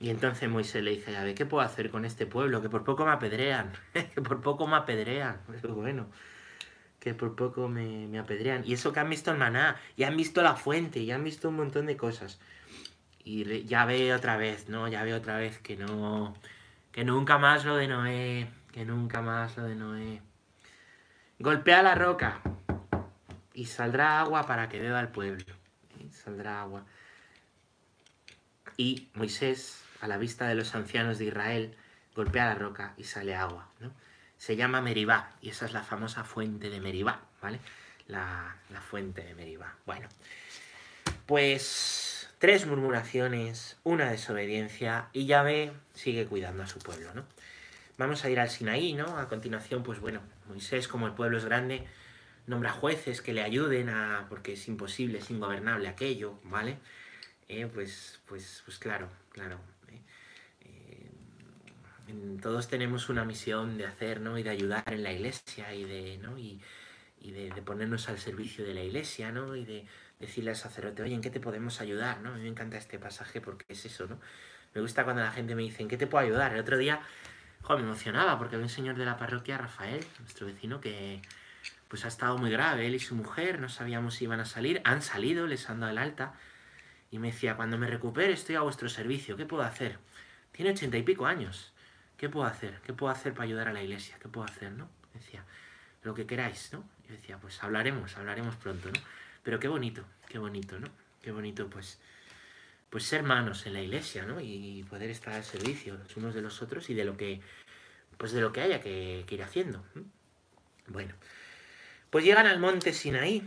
Y 0.02 0.10
entonces 0.10 0.50
Moisés 0.50 0.82
le 0.82 0.90
dice 0.90 1.16
a 1.16 1.32
¿qué 1.32 1.46
puedo 1.46 1.62
hacer 1.62 1.88
con 1.88 2.04
este 2.04 2.26
pueblo? 2.26 2.60
Que 2.60 2.68
por 2.68 2.82
poco 2.82 3.04
me 3.04 3.12
apedrean, 3.12 3.70
que 3.92 4.20
por 4.20 4.40
poco 4.42 4.66
me 4.66 4.74
apedrean. 4.74 5.40
Pero 5.62 5.76
bueno, 5.76 6.08
que 6.98 7.14
por 7.14 7.36
poco 7.36 7.68
me, 7.68 8.08
me, 8.08 8.18
apedrean. 8.18 8.64
Y 8.66 8.72
eso 8.72 8.92
que 8.92 8.98
han 8.98 9.08
visto 9.08 9.30
el 9.30 9.38
maná, 9.38 9.76
y 9.96 10.02
han 10.02 10.16
visto 10.16 10.42
la 10.42 10.56
fuente, 10.56 10.98
y 10.98 11.12
han 11.12 11.22
visto 11.22 11.48
un 11.50 11.56
montón 11.56 11.86
de 11.86 11.96
cosas. 11.96 12.40
Y 13.22 13.62
ya 13.64 13.84
ve 13.84 14.12
otra 14.12 14.36
vez, 14.36 14.68
¿no? 14.68 14.88
Ya 14.88 15.04
ve 15.04 15.14
otra 15.14 15.36
vez 15.36 15.60
que 15.60 15.76
no... 15.76 16.34
Que 16.90 17.04
nunca 17.04 17.38
más 17.38 17.64
lo 17.64 17.76
de 17.76 17.86
Noé, 17.86 18.48
que 18.72 18.84
nunca 18.84 19.22
más 19.22 19.56
lo 19.56 19.62
de 19.64 19.76
Noé. 19.76 20.20
Golpea 21.38 21.82
la 21.84 21.94
roca 21.94 22.40
y 23.54 23.66
saldrá 23.66 24.20
agua 24.20 24.46
para 24.46 24.68
que 24.68 24.80
beba 24.80 25.00
el 25.00 25.08
pueblo. 25.08 25.54
¿eh? 26.00 26.08
Saldrá 26.10 26.62
agua 26.62 26.84
Y 28.76 29.08
Moisés, 29.14 29.81
a 30.02 30.08
la 30.08 30.18
vista 30.18 30.48
de 30.48 30.56
los 30.56 30.74
ancianos 30.74 31.18
de 31.18 31.26
Israel, 31.26 31.74
golpea 32.14 32.46
la 32.46 32.56
roca 32.56 32.92
y 32.98 33.04
sale 33.04 33.34
agua, 33.36 33.68
¿no? 33.80 33.94
Se 34.36 34.56
llama 34.56 34.82
Meribá, 34.82 35.30
y 35.40 35.50
esa 35.50 35.64
es 35.64 35.72
la 35.72 35.84
famosa 35.84 36.24
fuente 36.24 36.68
de 36.68 36.80
Meribá, 36.80 37.22
¿vale? 37.40 37.60
La, 38.08 38.56
la 38.70 38.80
fuente 38.80 39.22
de 39.22 39.34
Meribá. 39.34 39.76
Bueno, 39.86 40.08
pues 41.26 42.28
tres 42.38 42.66
murmuraciones, 42.66 43.76
una 43.84 44.10
desobediencia, 44.10 45.08
y 45.12 45.26
Yahvé 45.26 45.72
sigue 45.94 46.26
cuidando 46.26 46.64
a 46.64 46.66
su 46.66 46.80
pueblo, 46.80 47.14
¿no? 47.14 47.24
Vamos 47.96 48.24
a 48.24 48.30
ir 48.30 48.40
al 48.40 48.50
Sinaí, 48.50 48.94
¿no? 48.94 49.18
A 49.18 49.28
continuación, 49.28 49.84
pues 49.84 50.00
bueno, 50.00 50.20
Moisés, 50.48 50.88
como 50.88 51.06
el 51.06 51.12
pueblo 51.12 51.38
es 51.38 51.44
grande, 51.44 51.86
nombra 52.48 52.72
jueces 52.72 53.22
que 53.22 53.32
le 53.32 53.42
ayuden 53.42 53.88
a. 53.88 54.26
porque 54.28 54.54
es 54.54 54.66
imposible, 54.66 55.18
es 55.18 55.30
ingobernable 55.30 55.86
aquello, 55.86 56.40
¿vale? 56.42 56.78
Eh, 57.48 57.70
pues, 57.72 58.20
pues, 58.26 58.62
pues 58.64 58.80
claro, 58.80 59.08
claro. 59.30 59.60
Todos 62.40 62.68
tenemos 62.68 63.08
una 63.08 63.24
misión 63.24 63.78
de 63.78 63.86
hacer, 63.86 64.20
¿no? 64.20 64.38
Y 64.38 64.42
de 64.42 64.50
ayudar 64.50 64.84
en 64.86 65.02
la 65.02 65.12
iglesia 65.12 65.74
y 65.74 65.84
de, 65.84 66.18
¿no? 66.18 66.38
Y, 66.38 66.60
de, 67.20 67.50
ponernos 67.62 68.08
al 68.08 68.18
servicio 68.18 68.64
de 68.64 68.74
la 68.74 68.82
iglesia, 68.82 69.30
¿no? 69.30 69.54
Y 69.54 69.64
de 69.64 69.86
decirle 70.18 70.50
al 70.50 70.56
sacerdote, 70.56 71.02
oye, 71.02 71.14
¿en 71.14 71.20
qué 71.20 71.30
te 71.30 71.40
podemos 71.40 71.80
ayudar? 71.80 72.20
¿no? 72.20 72.30
A 72.30 72.36
mí 72.36 72.42
me 72.42 72.48
encanta 72.48 72.76
este 72.76 72.98
pasaje 72.98 73.40
porque 73.40 73.64
es 73.68 73.84
eso, 73.84 74.06
¿no? 74.06 74.20
Me 74.74 74.80
gusta 74.80 75.04
cuando 75.04 75.22
la 75.22 75.30
gente 75.30 75.54
me 75.54 75.62
dice, 75.62 75.82
¿en 75.82 75.88
qué 75.88 75.96
te 75.96 76.06
puedo 76.06 76.24
ayudar? 76.24 76.52
El 76.52 76.60
otro 76.60 76.78
día, 76.78 77.00
joder, 77.62 77.82
me 77.82 77.88
emocionaba 77.88 78.38
porque 78.38 78.56
había 78.56 78.64
un 78.64 78.70
señor 78.70 78.96
de 78.96 79.04
la 79.04 79.16
parroquia, 79.18 79.58
Rafael, 79.58 80.04
nuestro 80.20 80.46
vecino, 80.46 80.80
que 80.80 81.20
pues 81.88 82.04
ha 82.06 82.08
estado 82.08 82.38
muy 82.38 82.50
grave, 82.50 82.86
él 82.86 82.94
y 82.94 82.98
su 82.98 83.14
mujer, 83.14 83.60
no 83.60 83.68
sabíamos 83.68 84.14
si 84.14 84.24
iban 84.24 84.40
a 84.40 84.46
salir, 84.46 84.80
han 84.84 85.02
salido, 85.02 85.46
les 85.46 85.68
han 85.68 85.80
dado 85.80 85.92
el 85.92 85.98
alta, 85.98 86.32
y 87.10 87.18
me 87.18 87.30
decía, 87.30 87.54
cuando 87.54 87.76
me 87.76 87.86
recupere 87.86 88.32
estoy 88.32 88.54
a 88.54 88.62
vuestro 88.62 88.88
servicio, 88.88 89.36
¿qué 89.36 89.44
puedo 89.44 89.62
hacer? 89.62 89.98
Tiene 90.52 90.70
ochenta 90.70 90.96
y 90.96 91.02
pico 91.02 91.26
años, 91.26 91.71
¿qué 92.22 92.28
puedo 92.28 92.46
hacer? 92.46 92.78
¿Qué 92.86 92.92
puedo 92.92 93.10
hacer 93.10 93.32
para 93.34 93.46
ayudar 93.46 93.66
a 93.66 93.72
la 93.72 93.82
iglesia? 93.82 94.16
¿Qué 94.22 94.28
puedo 94.28 94.46
hacer, 94.46 94.70
no? 94.70 94.88
decía, 95.12 95.44
lo 96.04 96.14
que 96.14 96.24
queráis, 96.24 96.72
¿no? 96.72 96.88
Yo 97.08 97.16
decía, 97.16 97.36
pues 97.38 97.60
hablaremos, 97.64 98.16
hablaremos 98.16 98.54
pronto, 98.54 98.90
¿no? 98.92 99.00
Pero 99.42 99.58
qué 99.58 99.66
bonito, 99.66 100.04
qué 100.28 100.38
bonito, 100.38 100.78
¿no? 100.78 100.86
Qué 101.20 101.32
bonito, 101.32 101.68
pues, 101.68 101.98
pues 102.90 103.02
ser 103.02 103.24
manos 103.24 103.66
en 103.66 103.72
la 103.72 103.80
iglesia, 103.80 104.24
¿no? 104.24 104.40
Y 104.40 104.86
poder 104.88 105.10
estar 105.10 105.34
al 105.34 105.42
servicio 105.42 105.96
los 105.96 106.16
unos 106.16 106.32
de 106.32 106.42
los 106.42 106.62
otros 106.62 106.90
y 106.90 106.94
de 106.94 107.04
lo 107.04 107.16
que, 107.16 107.40
pues 108.18 108.30
de 108.30 108.40
lo 108.40 108.52
que 108.52 108.60
haya 108.60 108.80
que, 108.80 109.26
ir 109.28 109.42
haciendo. 109.42 109.84
Bueno, 110.86 111.14
pues 112.10 112.24
llegan 112.24 112.46
al 112.46 112.60
monte 112.60 112.92
Sinaí, 112.92 113.42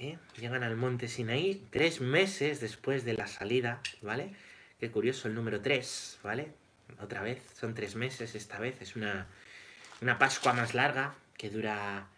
¿eh? 0.00 0.18
llegan 0.40 0.64
al 0.64 0.74
monte 0.74 1.06
Sinaí 1.06 1.64
tres 1.70 2.00
meses 2.00 2.60
después 2.60 3.04
de 3.04 3.14
la 3.14 3.28
salida, 3.28 3.80
¿vale? 4.02 4.34
Qué 4.80 4.90
curioso 4.90 5.28
el 5.28 5.36
número 5.36 5.60
tres, 5.60 6.18
¿vale? 6.24 6.63
Otra 7.00 7.22
vez, 7.22 7.42
son 7.58 7.74
tres 7.74 7.96
meses 7.96 8.34
esta 8.34 8.58
vez, 8.58 8.80
es 8.80 8.96
una, 8.96 9.26
una 10.00 10.18
Pascua 10.18 10.52
más 10.52 10.74
larga 10.74 11.14
que 11.36 11.50
dura, 11.50 12.08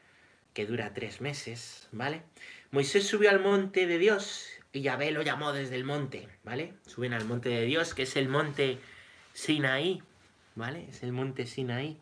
que 0.52 0.66
dura 0.66 0.92
tres 0.94 1.20
meses, 1.20 1.88
¿vale? 1.92 2.22
Moisés 2.70 3.06
subió 3.06 3.30
al 3.30 3.40
monte 3.40 3.86
de 3.86 3.98
Dios 3.98 4.48
y 4.72 4.82
Yahvé 4.82 5.10
lo 5.10 5.22
llamó 5.22 5.52
desde 5.52 5.76
el 5.76 5.84
monte, 5.84 6.28
¿vale? 6.44 6.74
Suben 6.86 7.14
al 7.14 7.24
monte 7.24 7.48
de 7.48 7.62
Dios, 7.62 7.94
que 7.94 8.02
es 8.02 8.16
el 8.16 8.28
monte 8.28 8.78
Sinaí, 9.32 10.02
¿vale? 10.54 10.86
Es 10.90 11.02
el 11.02 11.12
monte 11.12 11.46
Sinaí. 11.46 11.98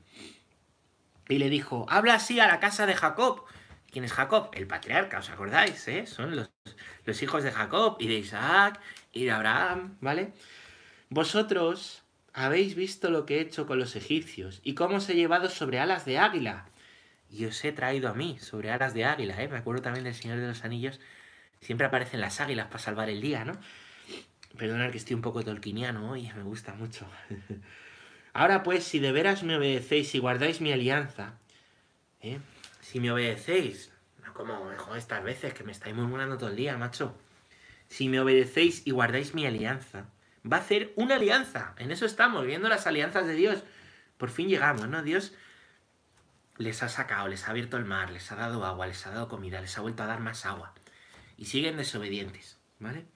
Y 1.28 1.38
le 1.38 1.48
dijo, 1.50 1.86
habla 1.88 2.14
así 2.14 2.40
a 2.40 2.46
la 2.46 2.60
casa 2.60 2.86
de 2.86 2.94
Jacob. 2.94 3.44
¿Quién 3.90 4.04
es 4.04 4.12
Jacob? 4.12 4.50
El 4.52 4.66
patriarca, 4.66 5.18
¿os 5.18 5.30
acordáis? 5.30 5.86
Eh? 5.88 6.06
Son 6.06 6.34
los, 6.34 6.50
los 7.04 7.22
hijos 7.22 7.44
de 7.44 7.52
Jacob 7.52 7.96
y 8.00 8.08
de 8.08 8.14
Isaac 8.14 8.80
y 9.12 9.24
de 9.24 9.30
Abraham, 9.30 9.96
¿vale? 10.00 10.32
Vosotros 11.08 12.03
habéis 12.34 12.74
visto 12.74 13.10
lo 13.10 13.24
que 13.24 13.38
he 13.38 13.40
hecho 13.40 13.66
con 13.66 13.78
los 13.78 13.94
egipcios 13.94 14.60
y 14.64 14.74
cómo 14.74 14.96
os 14.96 15.08
he 15.08 15.14
llevado 15.14 15.48
sobre 15.48 15.78
alas 15.78 16.04
de 16.04 16.18
águila 16.18 16.66
y 17.30 17.46
os 17.46 17.64
he 17.64 17.72
traído 17.72 18.08
a 18.08 18.14
mí 18.14 18.38
sobre 18.40 18.70
alas 18.70 18.92
de 18.92 19.04
águila, 19.04 19.40
¿eh? 19.40 19.48
Me 19.48 19.56
acuerdo 19.56 19.82
también 19.82 20.04
del 20.04 20.14
Señor 20.14 20.38
de 20.38 20.48
los 20.48 20.64
Anillos, 20.64 21.00
siempre 21.60 21.86
aparecen 21.86 22.20
las 22.20 22.40
águilas 22.40 22.66
para 22.66 22.80
salvar 22.80 23.08
el 23.08 23.20
día, 23.20 23.44
¿no? 23.44 23.56
Perdonad 24.58 24.90
que 24.90 24.98
estoy 24.98 25.14
un 25.14 25.22
poco 25.22 25.42
tolkiniano 25.44 26.10
hoy, 26.10 26.30
me 26.36 26.42
gusta 26.42 26.74
mucho. 26.74 27.06
Ahora 28.32 28.64
pues, 28.64 28.82
si 28.82 28.98
de 28.98 29.12
veras 29.12 29.44
me 29.44 29.56
obedecéis 29.56 30.14
y 30.14 30.18
guardáis 30.18 30.60
mi 30.60 30.72
alianza, 30.72 31.38
¿eh? 32.20 32.38
si 32.80 32.98
me 32.98 33.12
obedecéis, 33.12 33.92
no 34.24 34.34
como 34.34 34.72
estas 34.96 35.22
veces 35.22 35.54
que 35.54 35.62
me 35.62 35.70
estáis 35.70 35.94
murmurando 35.94 36.36
todo 36.36 36.50
el 36.50 36.56
día, 36.56 36.76
macho, 36.76 37.16
si 37.88 38.08
me 38.08 38.18
obedecéis 38.18 38.84
y 38.84 38.90
guardáis 38.90 39.34
mi 39.34 39.46
alianza, 39.46 40.06
va 40.50 40.58
a 40.58 40.60
hacer 40.60 40.92
una 40.96 41.16
alianza, 41.16 41.74
en 41.78 41.90
eso 41.90 42.06
estamos, 42.06 42.46
viendo 42.46 42.68
las 42.68 42.86
alianzas 42.86 43.26
de 43.26 43.34
Dios, 43.34 43.64
por 44.16 44.30
fin 44.30 44.48
llegamos, 44.48 44.88
¿no? 44.88 45.02
Dios 45.02 45.34
les 46.56 46.82
ha 46.82 46.88
sacado, 46.88 47.28
les 47.28 47.46
ha 47.46 47.50
abierto 47.50 47.76
el 47.76 47.84
mar, 47.84 48.10
les 48.10 48.30
ha 48.30 48.36
dado 48.36 48.64
agua, 48.64 48.86
les 48.86 49.06
ha 49.06 49.10
dado 49.10 49.28
comida, 49.28 49.60
les 49.60 49.76
ha 49.76 49.80
vuelto 49.80 50.02
a 50.02 50.06
dar 50.06 50.20
más 50.20 50.46
agua, 50.46 50.74
y 51.36 51.46
siguen 51.46 51.76
desobedientes, 51.76 52.58
¿vale? 52.78 53.06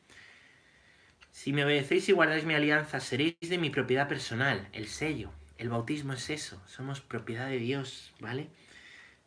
Si 1.30 1.52
me 1.52 1.64
obedecéis 1.64 2.08
y 2.08 2.12
guardáis 2.12 2.44
mi 2.44 2.54
alianza, 2.54 2.98
seréis 2.98 3.36
de 3.40 3.58
mi 3.58 3.70
propiedad 3.70 4.08
personal, 4.08 4.68
el 4.72 4.88
sello. 4.88 5.30
El 5.56 5.70
bautismo 5.70 6.12
es 6.12 6.30
eso, 6.30 6.62
somos 6.66 7.00
propiedad 7.00 7.48
de 7.48 7.58
Dios, 7.58 8.12
¿vale? 8.20 8.48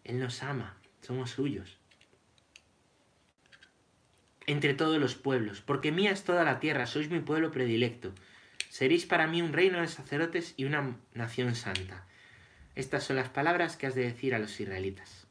Él 0.06 0.20
nos 0.20 0.44
ama, 0.44 0.78
somos 1.02 1.32
suyos. 1.32 1.81
Entre 4.48 4.74
todos 4.74 4.98
los 4.98 5.16
pueblos, 5.16 5.62
porque 5.62 5.92
mía 5.92 6.12
es 6.12 6.24
toda 6.24 6.44
la 6.44 6.60
tierra, 6.60 6.88
sois 6.88 7.10
mi 7.10 7.20
pueblo 7.20 7.52
predilecto. 7.52 8.12
Seréis 8.70 9.06
para 9.06 9.28
mí 9.28 9.42
un 9.42 9.54
reino 9.54 9.82
de 9.82 9.88
sacerdotes 9.88 10.54
y 10.58 10.66
una 10.66 10.98
nación 11.14 11.56
santa. 11.56 12.06
Estas 12.76 13.04
son 13.04 13.18
las 13.18 13.30
palabras 13.30 13.78
que 13.78 13.86
has 13.88 13.96
de 13.96 14.04
decir 14.04 14.34
a 14.34 14.40
los 14.40 14.60
israelitas. 14.60 15.28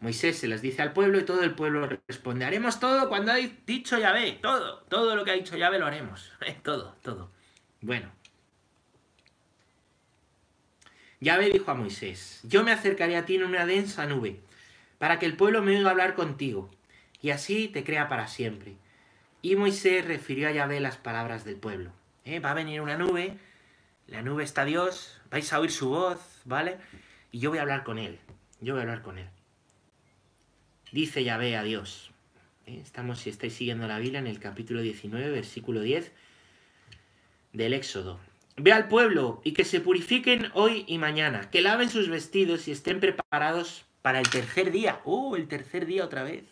Moisés 0.00 0.38
se 0.38 0.48
las 0.48 0.62
dice 0.62 0.82
al 0.82 0.92
pueblo 0.92 1.18
y 1.18 1.24
todo 1.24 1.42
el 1.42 1.54
pueblo 1.54 1.88
responde, 2.06 2.44
haremos 2.44 2.80
todo 2.80 3.08
cuando 3.08 3.32
ha 3.32 3.36
dicho 3.36 3.98
Yahvé, 3.98 4.38
todo, 4.42 4.82
todo 4.88 5.16
lo 5.16 5.24
que 5.24 5.30
ha 5.30 5.34
dicho 5.34 5.56
Yahvé 5.56 5.78
lo 5.78 5.86
haremos, 5.86 6.32
todo, 6.62 6.96
todo. 7.02 7.30
Bueno. 7.80 8.10
Yahvé 11.20 11.50
dijo 11.50 11.70
a 11.70 11.74
Moisés, 11.74 12.40
yo 12.42 12.62
me 12.62 12.72
acercaré 12.72 13.16
a 13.16 13.24
ti 13.24 13.36
en 13.36 13.44
una 13.44 13.64
densa 13.64 14.06
nube, 14.06 14.40
para 14.98 15.18
que 15.18 15.24
el 15.24 15.36
pueblo 15.36 15.62
me 15.62 15.76
oiga 15.76 15.90
hablar 15.90 16.14
contigo, 16.14 16.70
y 17.26 17.30
así 17.32 17.66
te 17.66 17.82
crea 17.82 18.06
para 18.06 18.28
siempre. 18.28 18.76
Y 19.42 19.56
Moisés 19.56 20.04
refirió 20.04 20.46
a 20.46 20.52
Yahvé 20.52 20.78
las 20.78 20.96
palabras 20.96 21.44
del 21.44 21.56
pueblo. 21.56 21.90
¿Eh? 22.24 22.38
Va 22.38 22.52
a 22.52 22.54
venir 22.54 22.80
una 22.80 22.96
nube, 22.96 23.36
la 24.06 24.22
nube 24.22 24.44
está 24.44 24.64
Dios, 24.64 25.20
vais 25.28 25.52
a 25.52 25.58
oír 25.58 25.72
su 25.72 25.88
voz, 25.88 26.20
¿vale? 26.44 26.76
Y 27.32 27.40
yo 27.40 27.50
voy 27.50 27.58
a 27.58 27.62
hablar 27.62 27.82
con 27.82 27.98
él, 27.98 28.20
yo 28.60 28.74
voy 28.74 28.78
a 28.78 28.82
hablar 28.82 29.02
con 29.02 29.18
él. 29.18 29.26
Dice 30.92 31.24
Yahvé 31.24 31.56
a 31.56 31.64
Dios. 31.64 32.12
¿eh? 32.64 32.78
Estamos, 32.80 33.18
si 33.18 33.30
estáis 33.30 33.54
siguiendo 33.54 33.88
la 33.88 33.98
Biblia, 33.98 34.20
en 34.20 34.28
el 34.28 34.38
capítulo 34.38 34.80
19, 34.80 35.28
versículo 35.28 35.80
10 35.80 36.12
del 37.52 37.72
Éxodo. 37.72 38.20
Ve 38.56 38.72
al 38.72 38.86
pueblo 38.86 39.40
y 39.42 39.50
que 39.50 39.64
se 39.64 39.80
purifiquen 39.80 40.52
hoy 40.54 40.84
y 40.86 40.98
mañana, 40.98 41.50
que 41.50 41.60
laven 41.60 41.90
sus 41.90 42.08
vestidos 42.08 42.68
y 42.68 42.70
estén 42.70 43.00
preparados 43.00 43.84
para 44.00 44.20
el 44.20 44.30
tercer 44.30 44.70
día. 44.70 45.00
¡Uh, 45.04 45.34
el 45.34 45.48
tercer 45.48 45.86
día 45.86 46.04
otra 46.04 46.22
vez! 46.22 46.44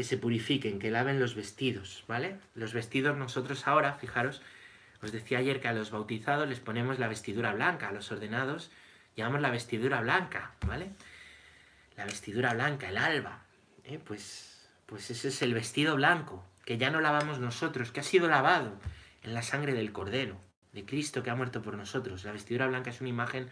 Que 0.00 0.04
se 0.04 0.16
purifiquen, 0.16 0.78
que 0.78 0.90
laven 0.90 1.20
los 1.20 1.34
vestidos, 1.34 2.04
¿vale? 2.08 2.38
Los 2.54 2.72
vestidos 2.72 3.18
nosotros 3.18 3.66
ahora, 3.66 3.92
fijaros, 3.92 4.40
os 5.02 5.12
decía 5.12 5.36
ayer 5.40 5.60
que 5.60 5.68
a 5.68 5.74
los 5.74 5.90
bautizados 5.90 6.48
les 6.48 6.58
ponemos 6.58 6.98
la 6.98 7.06
vestidura 7.06 7.52
blanca, 7.52 7.88
a 7.88 7.92
los 7.92 8.10
ordenados 8.10 8.70
llamamos 9.14 9.42
la 9.42 9.50
vestidura 9.50 10.00
blanca, 10.00 10.52
¿vale? 10.66 10.88
la 11.98 12.06
vestidura 12.06 12.54
blanca, 12.54 12.88
el 12.88 12.96
alba. 12.96 13.42
¿eh? 13.84 14.00
Pues, 14.02 14.66
pues 14.86 15.10
ese 15.10 15.28
es 15.28 15.42
el 15.42 15.52
vestido 15.52 15.96
blanco, 15.96 16.46
que 16.64 16.78
ya 16.78 16.88
no 16.88 17.02
lavamos 17.02 17.38
nosotros, 17.38 17.92
que 17.92 18.00
ha 18.00 18.02
sido 18.02 18.26
lavado 18.26 18.72
en 19.22 19.34
la 19.34 19.42
sangre 19.42 19.74
del 19.74 19.92
Cordero, 19.92 20.40
de 20.72 20.86
Cristo 20.86 21.22
que 21.22 21.28
ha 21.28 21.34
muerto 21.34 21.60
por 21.60 21.76
nosotros. 21.76 22.24
La 22.24 22.32
vestidura 22.32 22.68
blanca 22.68 22.88
es 22.88 23.02
una 23.02 23.10
imagen 23.10 23.50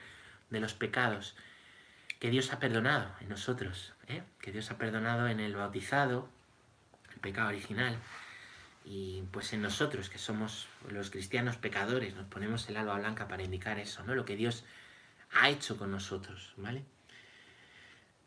de 0.48 0.61
los 0.61 0.72
pecados 0.72 1.37
que 2.20 2.30
Dios 2.30 2.54
ha 2.54 2.58
perdonado 2.58 3.11
en 3.20 3.28
nosotros, 3.28 3.92
¿eh? 4.06 4.22
que 4.40 4.50
Dios 4.50 4.70
ha 4.70 4.78
perdonado 4.78 5.28
en 5.28 5.40
el 5.40 5.54
bautizado, 5.54 6.28
pecado 7.18 7.48
original, 7.48 7.98
y 8.85 9.22
pues 9.33 9.52
en 9.52 9.62
nosotros, 9.62 10.09
que 10.09 10.18
somos 10.18 10.66
los 10.88 11.11
cristianos 11.11 11.57
pecadores, 11.57 12.14
nos 12.14 12.26
ponemos 12.26 12.68
el 12.68 12.76
alba 12.78 12.98
blanca 12.98 13.28
para 13.28 13.42
indicar 13.42 13.78
eso, 13.78 14.02
¿no? 14.04 14.14
Lo 14.14 14.24
que 14.24 14.37
Dios 14.37 14.64
ha 15.33 15.50
hecho 15.50 15.76
con 15.76 15.90
nosotros, 15.90 16.54
¿vale? 16.57 16.85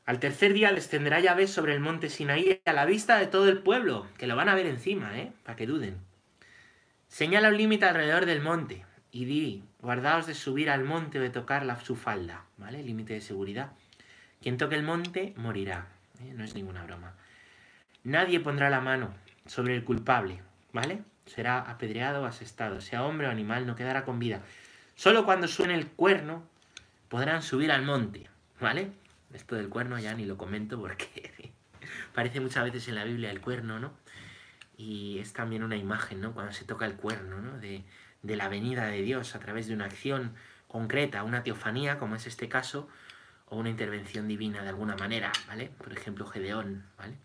Al 0.05 0.19
tercer 0.19 0.53
día 0.53 0.71
descenderá 0.71 1.19
Yahvé 1.19 1.47
sobre 1.47 1.73
el 1.73 1.79
monte 1.79 2.09
Sinaí 2.09 2.61
a 2.65 2.73
la 2.73 2.85
vista 2.85 3.17
de 3.17 3.27
todo 3.27 3.49
el 3.49 3.59
pueblo, 3.59 4.07
que 4.17 4.27
lo 4.27 4.35
van 4.35 4.49
a 4.49 4.55
ver 4.55 4.65
encima, 4.65 5.17
¿eh? 5.17 5.31
Para 5.43 5.55
que 5.55 5.67
duden. 5.67 5.97
Señala 7.07 7.49
un 7.49 7.57
límite 7.57 7.85
alrededor 7.85 8.25
del 8.25 8.41
monte 8.41 8.85
y 9.11 9.25
di, 9.25 9.63
guardaos 9.79 10.27
de 10.27 10.33
subir 10.33 10.69
al 10.69 10.83
monte 10.83 11.19
o 11.19 11.21
de 11.21 11.29
tocar 11.29 11.65
la, 11.65 11.79
su 11.79 11.95
falda, 11.95 12.45
¿vale? 12.57 12.83
Límite 12.83 13.13
de 13.13 13.21
seguridad. 13.21 13.71
Quien 14.41 14.57
toque 14.57 14.75
el 14.75 14.83
monte 14.83 15.33
morirá, 15.37 15.87
¿eh? 16.19 16.33
no 16.35 16.43
es 16.43 16.55
ninguna 16.55 16.83
broma. 16.83 17.15
Nadie 18.03 18.39
pondrá 18.39 18.69
la 18.69 18.81
mano 18.81 19.13
sobre 19.45 19.75
el 19.75 19.83
culpable, 19.83 20.41
¿vale? 20.73 21.03
será 21.25 21.59
apedreado 21.59 22.23
o 22.23 22.25
asestado, 22.25 22.81
sea 22.81 23.03
hombre 23.03 23.27
o 23.27 23.31
animal, 23.31 23.65
no 23.65 23.75
quedará 23.75 24.03
con 24.03 24.19
vida. 24.19 24.41
Solo 24.95 25.25
cuando 25.25 25.47
suene 25.47 25.75
el 25.75 25.87
cuerno 25.87 26.43
podrán 27.09 27.41
subir 27.41 27.71
al 27.71 27.83
monte, 27.83 28.27
¿vale? 28.59 28.91
Esto 29.33 29.55
del 29.55 29.69
cuerno 29.69 29.97
ya 29.99 30.13
ni 30.13 30.25
lo 30.25 30.37
comento 30.37 30.79
porque 30.79 31.53
parece 32.13 32.39
muchas 32.39 32.65
veces 32.65 32.87
en 32.87 32.95
la 32.95 33.05
Biblia 33.05 33.31
el 33.31 33.41
cuerno, 33.41 33.79
¿no? 33.79 33.93
Y 34.77 35.19
es 35.19 35.33
también 35.33 35.63
una 35.63 35.77
imagen, 35.77 36.21
¿no? 36.21 36.33
Cuando 36.33 36.51
se 36.51 36.65
toca 36.65 36.85
el 36.85 36.95
cuerno, 36.95 37.39
¿no? 37.39 37.57
De, 37.59 37.83
de 38.23 38.35
la 38.35 38.49
venida 38.49 38.87
de 38.87 39.01
Dios 39.01 39.35
a 39.35 39.39
través 39.39 39.67
de 39.67 39.73
una 39.73 39.85
acción 39.85 40.33
concreta, 40.67 41.23
una 41.23 41.43
teofanía, 41.43 41.99
como 41.99 42.15
es 42.15 42.27
este 42.27 42.49
caso, 42.49 42.89
o 43.47 43.57
una 43.57 43.69
intervención 43.69 44.27
divina 44.27 44.63
de 44.63 44.69
alguna 44.69 44.95
manera, 44.95 45.31
¿vale? 45.47 45.69
Por 45.77 45.93
ejemplo, 45.93 46.25
Gedeón, 46.25 46.85
¿vale? 46.97 47.15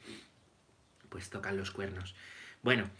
Pues 1.08 1.30
tocan 1.30 1.56
los 1.56 1.70
cuernos. 1.70 2.14
Bueno, 2.62 2.90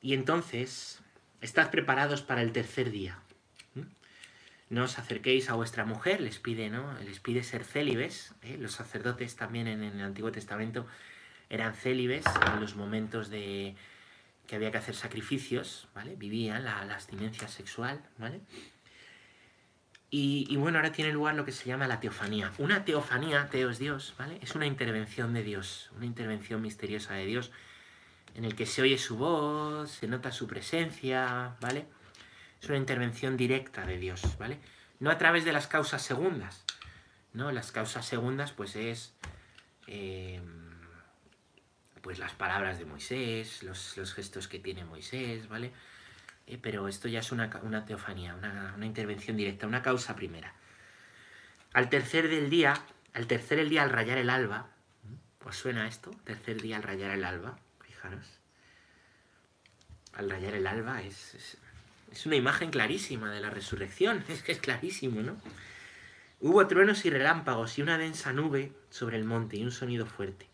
y 0.00 0.14
entonces, 0.14 1.00
estad 1.40 1.70
preparados 1.70 2.22
para 2.22 2.42
el 2.42 2.52
tercer 2.52 2.90
día. 2.90 3.18
No 4.68 4.84
os 4.84 5.00
acerquéis 5.00 5.50
a 5.50 5.54
vuestra 5.54 5.84
mujer, 5.84 6.20
les 6.20 6.38
pide, 6.38 6.70
¿no? 6.70 6.94
Les 7.00 7.18
pide 7.18 7.42
ser 7.42 7.64
célibes. 7.64 8.34
¿eh? 8.42 8.56
Los 8.56 8.72
sacerdotes 8.72 9.34
también 9.34 9.66
en 9.66 9.82
el 9.82 10.00
Antiguo 10.00 10.30
Testamento 10.30 10.86
eran 11.48 11.74
célibes 11.74 12.24
en 12.46 12.60
los 12.60 12.76
momentos 12.76 13.30
de 13.30 13.74
que 14.46 14.56
había 14.56 14.70
que 14.70 14.78
hacer 14.78 14.94
sacrificios, 14.94 15.88
¿vale? 15.92 16.14
Vivían 16.14 16.64
la, 16.64 16.84
la 16.84 16.94
abstinencia 16.94 17.48
sexual, 17.48 18.00
¿vale? 18.18 18.40
Y, 20.12 20.56
bueno, 20.56 20.78
ahora 20.78 20.90
tiene 20.90 21.12
lugar 21.12 21.36
lo 21.36 21.44
que 21.44 21.52
se 21.52 21.66
llama 21.66 21.86
la 21.86 22.00
teofanía. 22.00 22.50
Una 22.58 22.84
teofanía, 22.84 23.48
teo 23.48 23.70
es 23.70 23.78
Dios, 23.78 24.14
¿vale? 24.18 24.38
Es 24.42 24.56
una 24.56 24.66
intervención 24.66 25.32
de 25.32 25.44
Dios, 25.44 25.90
una 25.96 26.04
intervención 26.04 26.60
misteriosa 26.60 27.14
de 27.14 27.26
Dios, 27.26 27.52
en 28.34 28.44
el 28.44 28.56
que 28.56 28.66
se 28.66 28.82
oye 28.82 28.98
su 28.98 29.16
voz, 29.16 29.88
se 29.90 30.08
nota 30.08 30.32
su 30.32 30.48
presencia, 30.48 31.54
¿vale? 31.60 31.86
Es 32.60 32.68
una 32.68 32.78
intervención 32.78 33.36
directa 33.36 33.86
de 33.86 33.98
Dios, 33.98 34.36
¿vale? 34.36 34.58
No 34.98 35.10
a 35.10 35.18
través 35.18 35.44
de 35.44 35.52
las 35.52 35.68
causas 35.68 36.02
segundas, 36.02 36.64
¿no? 37.32 37.52
Las 37.52 37.70
causas 37.70 38.04
segundas, 38.04 38.50
pues 38.50 38.74
es... 38.74 39.14
Eh, 39.86 40.40
pues 42.02 42.18
las 42.18 42.32
palabras 42.32 42.78
de 42.78 42.86
Moisés, 42.86 43.62
los, 43.62 43.96
los 43.96 44.14
gestos 44.14 44.48
que 44.48 44.58
tiene 44.58 44.84
Moisés, 44.84 45.48
¿vale? 45.48 45.72
Eh, 46.50 46.58
pero 46.60 46.88
esto 46.88 47.06
ya 47.06 47.20
es 47.20 47.30
una, 47.30 47.48
teofanía, 47.86 48.34
una, 48.34 48.84
intervención 48.84 49.36
directa, 49.36 49.68
una 49.68 49.82
causa 49.82 50.16
primera. 50.16 50.52
Al 51.72 51.88
tercer 51.88 52.28
del 52.28 52.50
día, 52.50 52.74
al 53.14 53.28
tercer 53.28 53.60
el 53.60 53.68
día 53.68 53.84
al 53.84 53.90
rayar 53.90 54.18
el 54.18 54.28
alba, 54.28 54.68
pues 55.38 55.54
suena 55.54 55.86
esto, 55.86 56.10
tercer 56.24 56.60
día 56.60 56.76
al 56.76 56.82
rayar 56.82 57.12
el 57.12 57.24
alba, 57.24 57.56
fijaros. 57.86 58.26
Al 60.12 60.28
rayar 60.28 60.54
el 60.54 60.66
alba 60.66 61.02
es, 61.02 61.56
es, 62.10 62.26
una 62.26 62.34
imagen 62.34 62.72
clarísima 62.72 63.30
de 63.30 63.40
la 63.40 63.50
resurrección, 63.50 64.24
es 64.28 64.42
que 64.42 64.50
es 64.50 64.58
clarísimo, 64.58 65.22
¿no? 65.22 65.36
Hubo 66.40 66.66
truenos 66.66 67.04
y 67.04 67.10
relámpagos 67.10 67.78
y 67.78 67.82
una 67.82 67.96
densa 67.96 68.32
nube 68.32 68.72
sobre 68.90 69.18
el 69.18 69.24
monte 69.24 69.56
y 69.56 69.62
un 69.62 69.70
sonido 69.70 70.04
fuerte. 70.04 70.48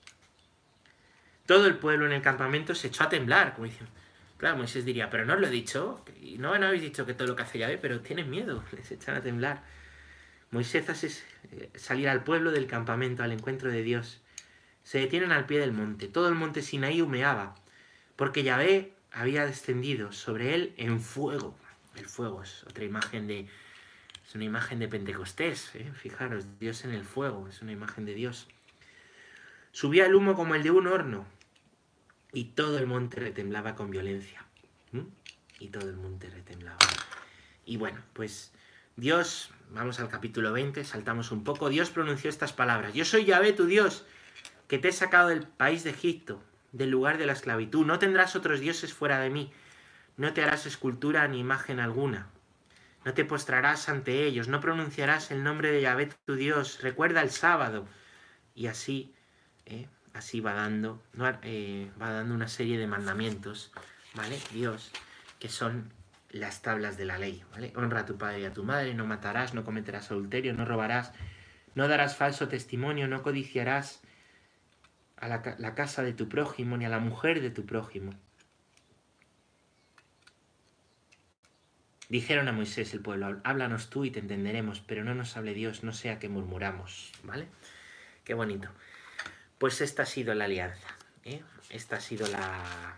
Todo 1.47 1.67
el 1.67 1.79
pueblo 1.79 2.05
en 2.05 2.13
el 2.13 2.21
campamento 2.21 2.75
se 2.75 2.89
echó 2.89 3.05
a 3.05 3.09
temblar, 3.09 3.55
como 3.55 3.65
diciendo, 3.65 3.93
Claro, 4.37 4.59
Moisés 4.59 4.85
diría, 4.85 5.09
pero 5.09 5.25
no 5.25 5.35
os 5.35 5.41
lo 5.41 5.47
he 5.47 5.51
dicho, 5.51 6.05
y 6.21 6.37
no, 6.39 6.59
no 6.59 6.67
habéis 6.67 6.83
dicho 6.83 7.07
que 7.07 7.15
todo 7.15 7.29
lo 7.29 7.37
que 7.37 7.43
hace 7.43 7.59
Yahvé, 7.59 7.79
pero 7.79 8.01
tienen 8.01 8.29
miedo, 8.29 8.63
les 8.77 8.91
echan 8.91 9.17
a 9.17 9.23
temblar. 9.23 9.63
Moisés 10.51 10.89
hace 10.89 11.09
eh, 11.53 11.71
salir 11.75 12.09
al 12.09 12.23
pueblo 12.23 12.53
del 12.53 12.67
campamento 12.67 13.23
al 13.23 13.33
encuentro 13.33 13.71
de 13.71 13.83
Dios. 13.83 14.21
Se 14.85 14.99
detienen 14.99 15.33
al 15.33 15.47
pie 15.47 15.59
del 15.59 15.73
monte. 15.73 16.07
Todo 16.07 16.29
el 16.29 16.35
monte 16.35 16.63
Sinaí 16.63 17.01
humeaba, 17.01 17.57
porque 18.15 18.43
Yahvé 18.45 18.93
había 19.11 19.47
descendido 19.47 20.13
sobre 20.13 20.55
él 20.55 20.75
en 20.77 21.01
fuego. 21.01 21.57
El 21.97 22.07
fuego 22.07 22.43
es 22.43 22.65
otra 22.65 22.85
imagen 22.85 23.27
de... 23.27 23.49
Es 24.27 24.35
una 24.35 24.45
imagen 24.45 24.81
de 24.81 24.89
Pentecostés, 24.89 25.71
¿eh? 25.75 25.91
fijaros, 25.95 26.45
Dios 26.59 26.85
en 26.85 26.91
el 26.91 27.05
fuego, 27.05 27.47
es 27.49 27.63
una 27.63 27.73
imagen 27.73 28.05
de 28.05 28.15
Dios. 28.15 28.49
Subía 29.71 30.07
el 30.07 30.15
humo 30.15 30.35
como 30.35 30.57
el 30.57 30.65
de 30.65 30.73
un 30.73 30.89
horno, 30.89 31.27
y 32.37 32.45
todo 32.45 32.77
el 32.77 32.87
monte 32.87 33.19
retemblaba 33.19 33.75
con 33.75 33.91
violencia. 33.91 34.45
Y 35.59 35.69
todo 35.69 35.89
el 35.89 35.97
monte 35.97 36.29
retemblaba. 36.29 36.77
Y 37.65 37.79
bueno, 37.79 38.03
pues 38.13 38.53
Dios, 38.95 39.53
vamos 39.71 40.01
al 40.01 40.11
capítulo 40.11 40.53
20, 40.53 40.85
saltamos 40.85 41.33
un 41.33 41.45
poco. 41.45 41.71
Dios 41.71 41.89
pronunció 41.89 42.29
estas 42.29 42.53
palabras. 42.53 42.93
Yo 42.93 43.07
soy 43.07 43.25
Yahvé, 43.25 43.55
tu 43.55 43.65
Dios, 43.65 44.05
que 44.69 44.77
te 44.77 44.89
he 44.89 44.93
sacado 44.93 45.31
del 45.31 45.47
país 45.47 45.83
de 45.83 45.91
Egipto, 45.91 46.43
del 46.73 46.91
lugar 46.91 47.17
de 47.17 47.25
la 47.25 47.33
esclavitud. 47.33 47.87
No 47.87 47.99
tendrás 47.99 48.37
otros 48.37 48.61
dioses 48.61 48.93
fuera 48.93 49.19
de 49.19 49.31
mí. 49.31 49.51
No 50.19 50.35
te 50.35 50.43
harás 50.43 50.67
escultura 50.67 51.27
ni 51.29 51.39
imagen 51.39 51.81
alguna. 51.81 52.29
No 53.07 53.15
te 53.15 53.25
postrarás 53.25 53.89
ante 53.89 54.27
ellos. 54.27 54.49
No 54.49 54.61
pronunciarás 54.61 55.31
el 55.31 55.43
nombre 55.43 55.71
de 55.71 55.81
Yahvé, 55.81 56.11
tu 56.27 56.35
Dios. 56.35 56.83
Recuerda 56.83 57.23
el 57.23 57.31
sábado. 57.31 57.89
Y 58.55 58.67
así, 58.67 59.15
¿eh? 59.65 59.89
Así 60.17 60.41
va 60.41 60.55
dando, 60.55 61.03
eh, 61.43 61.91
va 62.01 62.11
dando 62.11 62.35
una 62.35 62.49
serie 62.49 62.79
de 62.79 62.87
mandamientos, 62.87 63.71
¿vale? 64.15 64.39
Dios, 64.53 64.91
que 65.39 65.49
son 65.49 65.93
las 66.31 66.63
tablas 66.63 66.97
de 66.97 67.05
la 67.05 67.19
ley, 67.19 67.45
¿vale? 67.53 67.73
Honra 67.77 68.01
a 68.01 68.07
tu 68.07 68.17
padre 68.17 68.41
y 68.41 68.45
a 68.45 68.53
tu 68.53 68.65
madre, 68.65 68.95
no 68.95 69.07
matarás, 69.07 69.55
no 69.55 69.65
cometerás 69.65 70.11
adulterio, 70.11 70.55
no 70.55 70.65
robarás, 70.65 71.13
no 71.75 71.87
darás 71.87 72.17
falso 72.17 72.49
testimonio, 72.49 73.09
no 73.09 73.23
codiciarás 73.23 74.01
a 75.17 75.29
la, 75.29 75.57
la 75.59 75.75
casa 75.75 76.03
de 76.03 76.13
tu 76.13 76.29
prójimo 76.29 76.77
ni 76.77 76.87
a 76.87 76.89
la 76.89 76.99
mujer 76.99 77.41
de 77.41 77.51
tu 77.51 77.67
prójimo. 77.67 78.13
Dijeron 82.09 82.49
a 82.49 82.53
Moisés 82.53 82.95
el 82.95 83.01
pueblo, 83.01 83.41
háblanos 83.45 83.91
tú 83.91 84.05
y 84.05 84.11
te 84.11 84.21
entenderemos, 84.21 84.81
pero 84.81 85.05
no 85.05 85.15
nos 85.15 85.37
hable 85.37 85.55
Dios, 85.55 85.83
no 85.83 85.93
sea 85.93 86.19
que 86.19 86.29
murmuramos, 86.29 87.13
¿vale? 87.25 87.49
Qué 88.25 88.35
bonito. 88.35 88.71
Pues 89.59 89.81
esta 89.81 90.03
ha 90.03 90.07
sido 90.07 90.35
la 90.35 90.45
alianza. 90.45 90.97
¿eh? 91.25 91.43
Esta 91.71 91.97
ha 91.97 92.01
sido 92.01 92.27
la, 92.29 92.97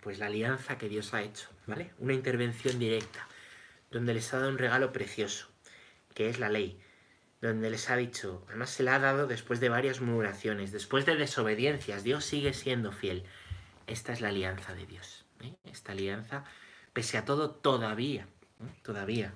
pues 0.00 0.18
la 0.18 0.26
alianza 0.26 0.78
que 0.78 0.88
Dios 0.88 1.12
ha 1.12 1.22
hecho, 1.22 1.48
¿vale? 1.66 1.92
Una 1.98 2.14
intervención 2.14 2.78
directa, 2.78 3.26
donde 3.90 4.14
les 4.14 4.32
ha 4.32 4.38
dado 4.38 4.50
un 4.50 4.58
regalo 4.58 4.92
precioso, 4.92 5.48
que 6.14 6.28
es 6.28 6.38
la 6.38 6.48
ley, 6.48 6.80
donde 7.40 7.70
les 7.70 7.90
ha 7.90 7.96
dicho, 7.96 8.44
además 8.48 8.70
se 8.70 8.82
la 8.82 8.96
ha 8.96 8.98
dado 8.98 9.26
después 9.26 9.60
de 9.60 9.68
varias 9.68 10.00
murmuraciones, 10.00 10.72
después 10.72 11.04
de 11.06 11.16
desobediencias, 11.16 12.04
Dios 12.04 12.24
sigue 12.24 12.52
siendo 12.52 12.92
fiel. 12.92 13.24
Esta 13.86 14.12
es 14.12 14.20
la 14.20 14.28
alianza 14.28 14.74
de 14.74 14.86
Dios. 14.86 15.24
¿eh? 15.42 15.54
Esta 15.64 15.92
alianza, 15.92 16.44
pese 16.92 17.18
a 17.18 17.24
todo, 17.24 17.50
todavía, 17.50 18.22
¿eh? 18.22 18.80
todavía, 18.82 19.32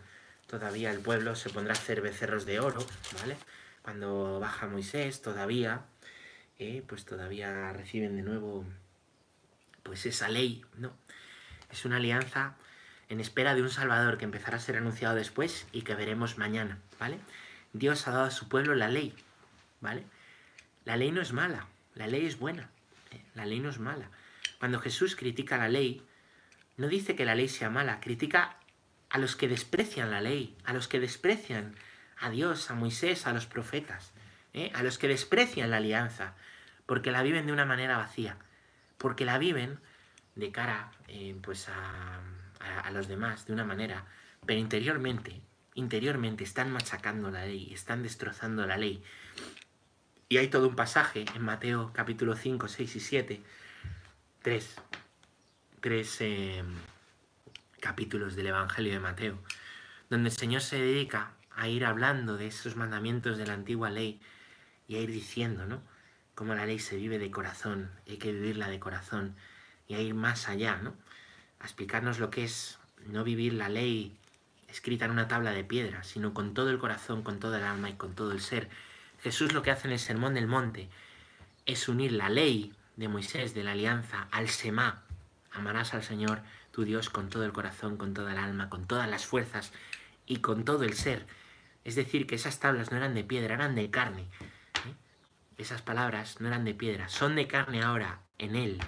todavía 0.46 0.90
el 0.90 1.00
pueblo 1.00 1.34
se 1.34 1.50
pondrá 1.50 1.74
a 1.74 1.76
hacer 1.76 2.00
becerros 2.00 2.46
de 2.46 2.60
oro, 2.60 2.84
¿vale? 3.20 3.36
Cuando 3.82 4.38
baja 4.40 4.68
Moisés, 4.68 5.22
todavía 5.22 5.84
pues 6.86 7.04
todavía 7.04 7.72
reciben 7.72 8.16
de 8.16 8.22
nuevo 8.22 8.64
pues 9.82 10.06
esa 10.06 10.28
ley, 10.28 10.64
¿no? 10.76 10.92
Es 11.70 11.84
una 11.84 11.96
alianza 11.96 12.54
en 13.08 13.20
espera 13.20 13.54
de 13.54 13.62
un 13.62 13.70
Salvador 13.70 14.18
que 14.18 14.24
empezará 14.24 14.56
a 14.56 14.60
ser 14.60 14.76
anunciado 14.76 15.14
después 15.14 15.66
y 15.72 15.82
que 15.82 15.94
veremos 15.94 16.38
mañana, 16.38 16.78
¿vale? 16.98 17.18
Dios 17.72 18.06
ha 18.06 18.10
dado 18.10 18.24
a 18.24 18.30
su 18.30 18.48
pueblo 18.48 18.74
la 18.74 18.88
ley, 18.88 19.14
¿vale? 19.80 20.04
La 20.84 20.96
ley 20.96 21.10
no 21.10 21.20
es 21.20 21.32
mala, 21.32 21.66
la 21.94 22.06
ley 22.06 22.26
es 22.26 22.38
buena, 22.38 22.70
¿eh? 23.10 23.20
la 23.34 23.46
ley 23.46 23.60
no 23.60 23.70
es 23.70 23.78
mala. 23.78 24.10
Cuando 24.58 24.78
Jesús 24.80 25.16
critica 25.16 25.58
la 25.58 25.68
ley, 25.68 26.02
no 26.76 26.88
dice 26.88 27.14
que 27.14 27.24
la 27.24 27.34
ley 27.34 27.48
sea 27.48 27.70
mala, 27.70 28.00
critica 28.00 28.56
a 29.10 29.18
los 29.18 29.36
que 29.36 29.48
desprecian 29.48 30.10
la 30.10 30.20
ley, 30.20 30.56
a 30.64 30.72
los 30.72 30.88
que 30.88 31.00
desprecian 31.00 31.74
a 32.18 32.30
Dios, 32.30 32.70
a 32.70 32.74
Moisés, 32.74 33.26
a 33.26 33.32
los 33.32 33.46
profetas, 33.46 34.12
¿eh? 34.54 34.70
a 34.74 34.82
los 34.82 34.98
que 34.98 35.08
desprecian 35.08 35.70
la 35.70 35.78
alianza, 35.78 36.34
porque 36.92 37.10
la 37.10 37.22
viven 37.22 37.46
de 37.46 37.52
una 37.54 37.64
manera 37.64 37.96
vacía, 37.96 38.36
porque 38.98 39.24
la 39.24 39.38
viven 39.38 39.78
de 40.34 40.52
cara 40.52 40.92
eh, 41.08 41.34
pues 41.42 41.70
a, 41.70 42.20
a, 42.84 42.90
los 42.90 43.08
demás 43.08 43.46
de 43.46 43.54
una 43.54 43.64
manera, 43.64 44.04
pero 44.44 44.60
interiormente, 44.60 45.40
interiormente 45.72 46.44
están 46.44 46.70
machacando 46.70 47.30
la 47.30 47.46
ley, 47.46 47.72
están 47.72 48.02
destrozando 48.02 48.66
la 48.66 48.76
ley. 48.76 49.02
Y 50.28 50.36
hay 50.36 50.48
todo 50.48 50.68
un 50.68 50.76
pasaje 50.76 51.24
en 51.34 51.40
Mateo 51.40 51.94
capítulo 51.94 52.36
5, 52.36 52.68
6 52.68 52.96
y 52.96 53.00
7, 53.00 53.42
tres, 54.42 54.74
tres 55.80 56.14
eh, 56.20 56.62
capítulos 57.80 58.36
del 58.36 58.48
Evangelio 58.48 58.92
de 58.92 59.00
Mateo, 59.00 59.38
donde 60.10 60.28
el 60.28 60.36
Señor 60.36 60.60
se 60.60 60.76
dedica 60.76 61.32
a 61.56 61.68
ir 61.68 61.86
hablando 61.86 62.36
de 62.36 62.48
esos 62.48 62.76
mandamientos 62.76 63.38
de 63.38 63.46
la 63.46 63.54
antigua 63.54 63.88
ley 63.88 64.20
y 64.88 64.96
a 64.96 65.00
ir 65.00 65.10
diciendo, 65.10 65.64
¿no? 65.64 65.90
Cómo 66.34 66.54
la 66.54 66.66
ley 66.66 66.78
se 66.78 66.96
vive 66.96 67.18
de 67.18 67.30
corazón, 67.30 67.90
hay 68.08 68.16
que 68.16 68.32
vivirla 68.32 68.68
de 68.68 68.80
corazón 68.80 69.36
y 69.88 69.94
a 69.94 70.00
ir 70.00 70.14
más 70.14 70.48
allá, 70.48 70.76
¿no? 70.76 70.94
A 71.60 71.64
explicarnos 71.64 72.18
lo 72.18 72.30
que 72.30 72.44
es 72.44 72.78
no 73.06 73.24
vivir 73.24 73.54
la 73.54 73.68
ley 73.68 74.16
escrita 74.68 75.04
en 75.04 75.10
una 75.10 75.28
tabla 75.28 75.52
de 75.52 75.64
piedra, 75.64 76.02
sino 76.02 76.32
con 76.32 76.54
todo 76.54 76.70
el 76.70 76.78
corazón, 76.78 77.22
con 77.22 77.38
toda 77.38 77.58
el 77.58 77.64
alma 77.64 77.90
y 77.90 77.94
con 77.94 78.14
todo 78.14 78.32
el 78.32 78.40
ser. 78.40 78.68
Jesús 79.22 79.52
lo 79.52 79.62
que 79.62 79.70
hace 79.70 79.86
en 79.86 79.92
el 79.92 79.98
Sermón 79.98 80.34
del 80.34 80.46
Monte 80.46 80.88
es 81.66 81.88
unir 81.88 82.12
la 82.12 82.28
ley 82.28 82.72
de 82.96 83.08
Moisés, 83.08 83.54
de 83.54 83.62
la 83.62 83.72
alianza, 83.72 84.28
al 84.30 84.48
Semá. 84.48 85.02
Amarás 85.52 85.94
al 85.94 86.02
Señor 86.02 86.42
tu 86.70 86.84
Dios 86.84 87.10
con 87.10 87.28
todo 87.28 87.44
el 87.44 87.52
corazón, 87.52 87.96
con 87.96 88.14
toda 88.14 88.32
el 88.32 88.38
alma, 88.38 88.70
con 88.70 88.86
todas 88.86 89.08
las 89.08 89.26
fuerzas 89.26 89.72
y 90.26 90.38
con 90.38 90.64
todo 90.64 90.84
el 90.84 90.94
ser. 90.94 91.26
Es 91.84 91.94
decir, 91.94 92.26
que 92.26 92.36
esas 92.36 92.58
tablas 92.58 92.90
no 92.90 92.96
eran 92.96 93.14
de 93.14 93.24
piedra, 93.24 93.54
eran 93.54 93.74
de 93.74 93.90
carne. 93.90 94.26
Esas 95.58 95.82
palabras 95.82 96.40
no 96.40 96.48
eran 96.48 96.64
de 96.64 96.74
piedra, 96.74 97.08
son 97.08 97.36
de 97.36 97.46
carne 97.46 97.82
ahora, 97.82 98.20
en 98.38 98.56
Él. 98.56 98.80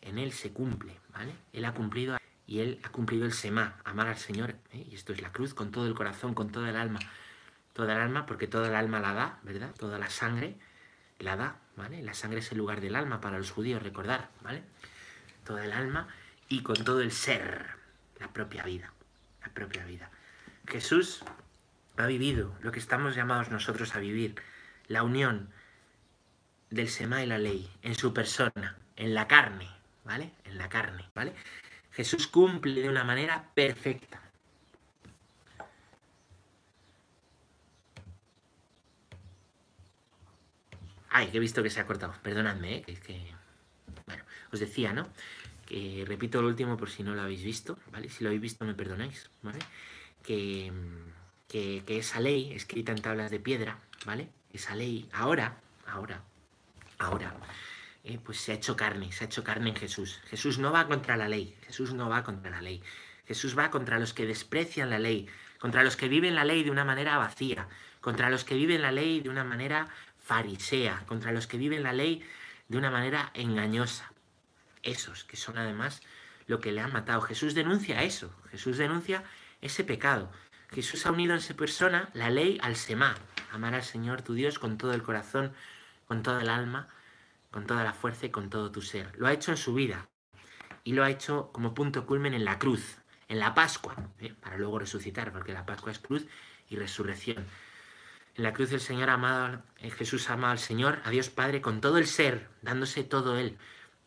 En 0.00 0.18
Él 0.18 0.32
se 0.32 0.52
cumple, 0.52 0.98
¿vale? 1.12 1.32
Él 1.52 1.64
ha 1.64 1.74
cumplido 1.74 2.18
y 2.46 2.60
Él 2.60 2.80
ha 2.82 2.88
cumplido 2.88 3.26
el 3.26 3.32
Semá, 3.32 3.76
amar 3.84 4.08
al 4.08 4.16
Señor. 4.16 4.56
¿eh? 4.72 4.86
Y 4.90 4.94
esto 4.94 5.12
es 5.12 5.22
la 5.22 5.32
cruz 5.32 5.54
con 5.54 5.70
todo 5.70 5.86
el 5.86 5.94
corazón, 5.94 6.34
con 6.34 6.50
toda 6.50 6.68
el 6.70 6.76
alma. 6.76 6.98
Toda 7.72 7.94
el 7.94 8.00
alma, 8.00 8.26
porque 8.26 8.48
toda 8.48 8.68
el 8.68 8.74
alma 8.74 8.98
la 8.98 9.12
da, 9.12 9.38
¿verdad? 9.42 9.72
Toda 9.78 9.98
la 9.98 10.10
sangre 10.10 10.56
la 11.20 11.36
da, 11.36 11.60
¿vale? 11.76 12.02
La 12.02 12.14
sangre 12.14 12.40
es 12.40 12.50
el 12.50 12.58
lugar 12.58 12.80
del 12.80 12.96
alma 12.96 13.20
para 13.20 13.38
los 13.38 13.50
judíos, 13.50 13.82
recordar, 13.82 14.30
¿vale? 14.42 14.64
Toda 15.44 15.64
el 15.64 15.72
alma 15.72 16.08
y 16.48 16.62
con 16.62 16.82
todo 16.82 17.00
el 17.00 17.12
ser, 17.12 17.66
la 18.18 18.32
propia 18.32 18.64
vida, 18.64 18.92
la 19.42 19.48
propia 19.54 19.84
vida. 19.84 20.10
Jesús 20.66 21.22
ha 21.96 22.06
vivido 22.06 22.56
lo 22.62 22.72
que 22.72 22.80
estamos 22.80 23.14
llamados 23.14 23.50
nosotros 23.50 23.94
a 23.94 24.00
vivir, 24.00 24.34
la 24.88 25.02
unión 25.02 25.50
del 26.70 26.88
Sema 26.88 27.22
y 27.22 27.26
la 27.26 27.38
ley 27.38 27.68
en 27.82 27.94
su 27.94 28.14
persona, 28.14 28.76
en 28.96 29.14
la 29.14 29.26
carne, 29.26 29.68
¿vale? 30.04 30.32
En 30.44 30.58
la 30.58 30.68
carne, 30.68 31.04
¿vale? 31.14 31.34
Jesús 31.92 32.26
cumple 32.28 32.80
de 32.80 32.88
una 32.88 33.04
manera 33.04 33.50
perfecta. 33.54 34.22
Ay, 41.10 41.26
que 41.28 41.38
he 41.38 41.40
visto 41.40 41.62
que 41.62 41.70
se 41.70 41.80
ha 41.80 41.86
cortado. 41.86 42.14
Perdonadme, 42.22 42.76
¿eh? 42.76 42.84
es 42.86 43.00
que... 43.00 43.34
Bueno, 44.06 44.24
os 44.52 44.60
decía, 44.60 44.92
¿no? 44.92 45.08
repito 46.04 46.42
lo 46.42 46.48
último 46.48 46.76
por 46.76 46.90
si 46.90 47.02
no 47.02 47.14
lo 47.14 47.22
habéis 47.22 47.44
visto, 47.44 47.78
¿vale? 47.92 48.08
Si 48.08 48.24
lo 48.24 48.30
habéis 48.30 48.42
visto 48.42 48.64
me 48.64 48.74
perdonáis, 48.74 49.30
¿vale? 49.42 49.60
Que, 50.22 50.72
que, 51.48 51.84
esa 51.98 52.20
ley 52.20 52.52
escrita 52.52 52.92
en 52.92 53.00
tablas 53.00 53.30
de 53.30 53.38
piedra, 53.38 53.78
¿vale? 54.04 54.28
Esa 54.52 54.74
ley, 54.74 55.08
ahora, 55.12 55.60
ahora, 55.86 56.24
ahora, 57.00 57.34
eh, 58.04 58.18
pues 58.22 58.40
se 58.40 58.52
ha 58.52 58.54
hecho 58.54 58.76
carne, 58.76 59.10
se 59.10 59.24
ha 59.24 59.26
hecho 59.26 59.42
carne 59.42 59.70
en 59.70 59.76
Jesús. 59.76 60.20
Jesús 60.28 60.58
no 60.58 60.70
va 60.70 60.86
contra 60.86 61.16
la 61.16 61.28
ley, 61.28 61.56
Jesús 61.66 61.92
no 61.92 62.08
va 62.08 62.22
contra 62.22 62.50
la 62.50 62.62
ley. 62.62 62.82
Jesús 63.26 63.56
va 63.58 63.70
contra 63.70 63.98
los 63.98 64.12
que 64.12 64.26
desprecian 64.26 64.90
la 64.90 64.98
ley, 64.98 65.28
contra 65.58 65.82
los 65.82 65.96
que 65.96 66.08
viven 66.08 66.34
la 66.34 66.44
ley 66.44 66.62
de 66.62 66.70
una 66.70 66.84
manera 66.84 67.18
vacía, 67.18 67.68
contra 68.00 68.30
los 68.30 68.44
que 68.44 68.54
viven 68.54 68.82
la 68.82 68.92
ley 68.92 69.20
de 69.20 69.28
una 69.28 69.44
manera 69.44 69.88
farisea, 70.22 71.04
contra 71.06 71.32
los 71.32 71.46
que 71.46 71.56
viven 71.56 71.82
la 71.82 71.92
ley 71.92 72.24
de 72.68 72.78
una 72.78 72.90
manera 72.90 73.30
engañosa 73.34 74.10
esos, 74.82 75.24
que 75.24 75.36
son 75.36 75.58
además 75.58 76.02
lo 76.46 76.60
que 76.60 76.72
le 76.72 76.80
han 76.80 76.92
matado. 76.92 77.20
Jesús 77.20 77.54
denuncia 77.54 78.02
eso, 78.02 78.34
Jesús 78.50 78.78
denuncia 78.78 79.24
ese 79.60 79.84
pecado. 79.84 80.30
Jesús 80.70 81.06
ha 81.06 81.12
unido 81.12 81.34
en 81.34 81.40
su 81.40 81.54
persona 81.56 82.10
la 82.14 82.30
ley 82.30 82.58
al 82.62 82.76
Semá, 82.76 83.16
amar 83.52 83.74
al 83.74 83.82
Señor 83.82 84.22
tu 84.22 84.34
Dios 84.34 84.58
con 84.58 84.78
todo 84.78 84.92
el 84.92 85.02
corazón, 85.02 85.52
con 86.10 86.24
toda 86.24 86.42
el 86.42 86.48
alma, 86.48 86.88
con 87.52 87.68
toda 87.68 87.84
la 87.84 87.92
fuerza 87.92 88.26
y 88.26 88.30
con 88.30 88.50
todo 88.50 88.72
tu 88.72 88.82
ser. 88.82 89.12
Lo 89.16 89.28
ha 89.28 89.32
hecho 89.32 89.52
en 89.52 89.56
su 89.56 89.74
vida 89.74 90.08
y 90.82 90.94
lo 90.94 91.04
ha 91.04 91.10
hecho 91.10 91.52
como 91.52 91.72
punto 91.72 92.04
culmen 92.04 92.34
en 92.34 92.44
la 92.44 92.58
cruz, 92.58 92.98
en 93.28 93.38
la 93.38 93.54
Pascua, 93.54 93.94
¿eh? 94.18 94.34
para 94.40 94.58
luego 94.58 94.80
resucitar, 94.80 95.30
porque 95.30 95.52
la 95.52 95.64
Pascua 95.64 95.92
es 95.92 96.00
cruz 96.00 96.26
y 96.68 96.74
resurrección. 96.74 97.46
En 98.34 98.42
la 98.42 98.52
cruz 98.52 98.72
el 98.72 98.80
Señor 98.80 99.08
amado, 99.08 99.62
eh, 99.78 99.92
Jesús 99.92 100.28
ama 100.30 100.50
al 100.50 100.58
Señor, 100.58 101.00
a 101.04 101.10
Dios 101.10 101.30
Padre, 101.30 101.60
con 101.60 101.80
todo 101.80 101.96
el 101.98 102.08
ser, 102.08 102.48
dándose 102.60 103.04
todo 103.04 103.38
Él, 103.38 103.56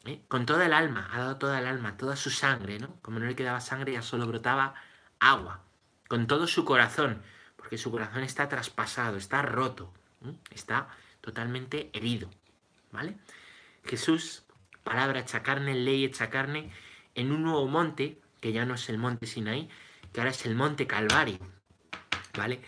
¿eh? 0.04 0.22
con 0.28 0.46
toda 0.46 0.66
el 0.66 0.74
alma, 0.74 1.10
ha 1.10 1.20
dado 1.20 1.38
toda 1.38 1.58
el 1.60 1.68
alma, 1.68 1.96
toda 1.96 2.18
su 2.18 2.32
sangre, 2.32 2.80
¿no? 2.80 2.98
Como 3.02 3.20
no 3.20 3.28
le 3.28 3.36
quedaba 3.38 3.62
sangre, 3.62 3.94
ya 3.94 4.02
solo 4.02 4.28
brotaba 4.28 4.74
agua, 5.22 5.64
con 6.10 6.28
todo 6.28 6.48
su 6.48 6.66
corazón, 6.66 7.22
porque 7.56 7.78
su 7.78 7.92
corazón 7.92 8.24
está 8.24 8.50
traspasado, 8.50 9.16
está 9.16 9.42
roto, 9.42 9.94
está 10.52 10.90
totalmente 11.24 11.90
herido, 11.94 12.30
¿vale? 12.92 13.16
Jesús, 13.86 14.44
palabra 14.84 15.22
hecha 15.22 15.42
carne, 15.42 15.74
ley 15.74 16.04
hecha 16.04 16.30
carne, 16.30 16.70
en 17.16 17.32
un 17.32 17.44
nuevo 17.44 17.66
monte, 17.66 18.20
que 18.42 18.52
ya 18.52 18.66
no 18.66 18.76
es 18.76 18.90
el 18.90 18.98
monte 18.98 19.26
Sinaí, 19.26 19.70
que 20.12 20.20
ahora 20.20 20.32
es 20.32 20.46
el 20.46 20.54
monte 20.54 20.86
Calvario, 20.86 21.40
¿vale? 22.38 22.60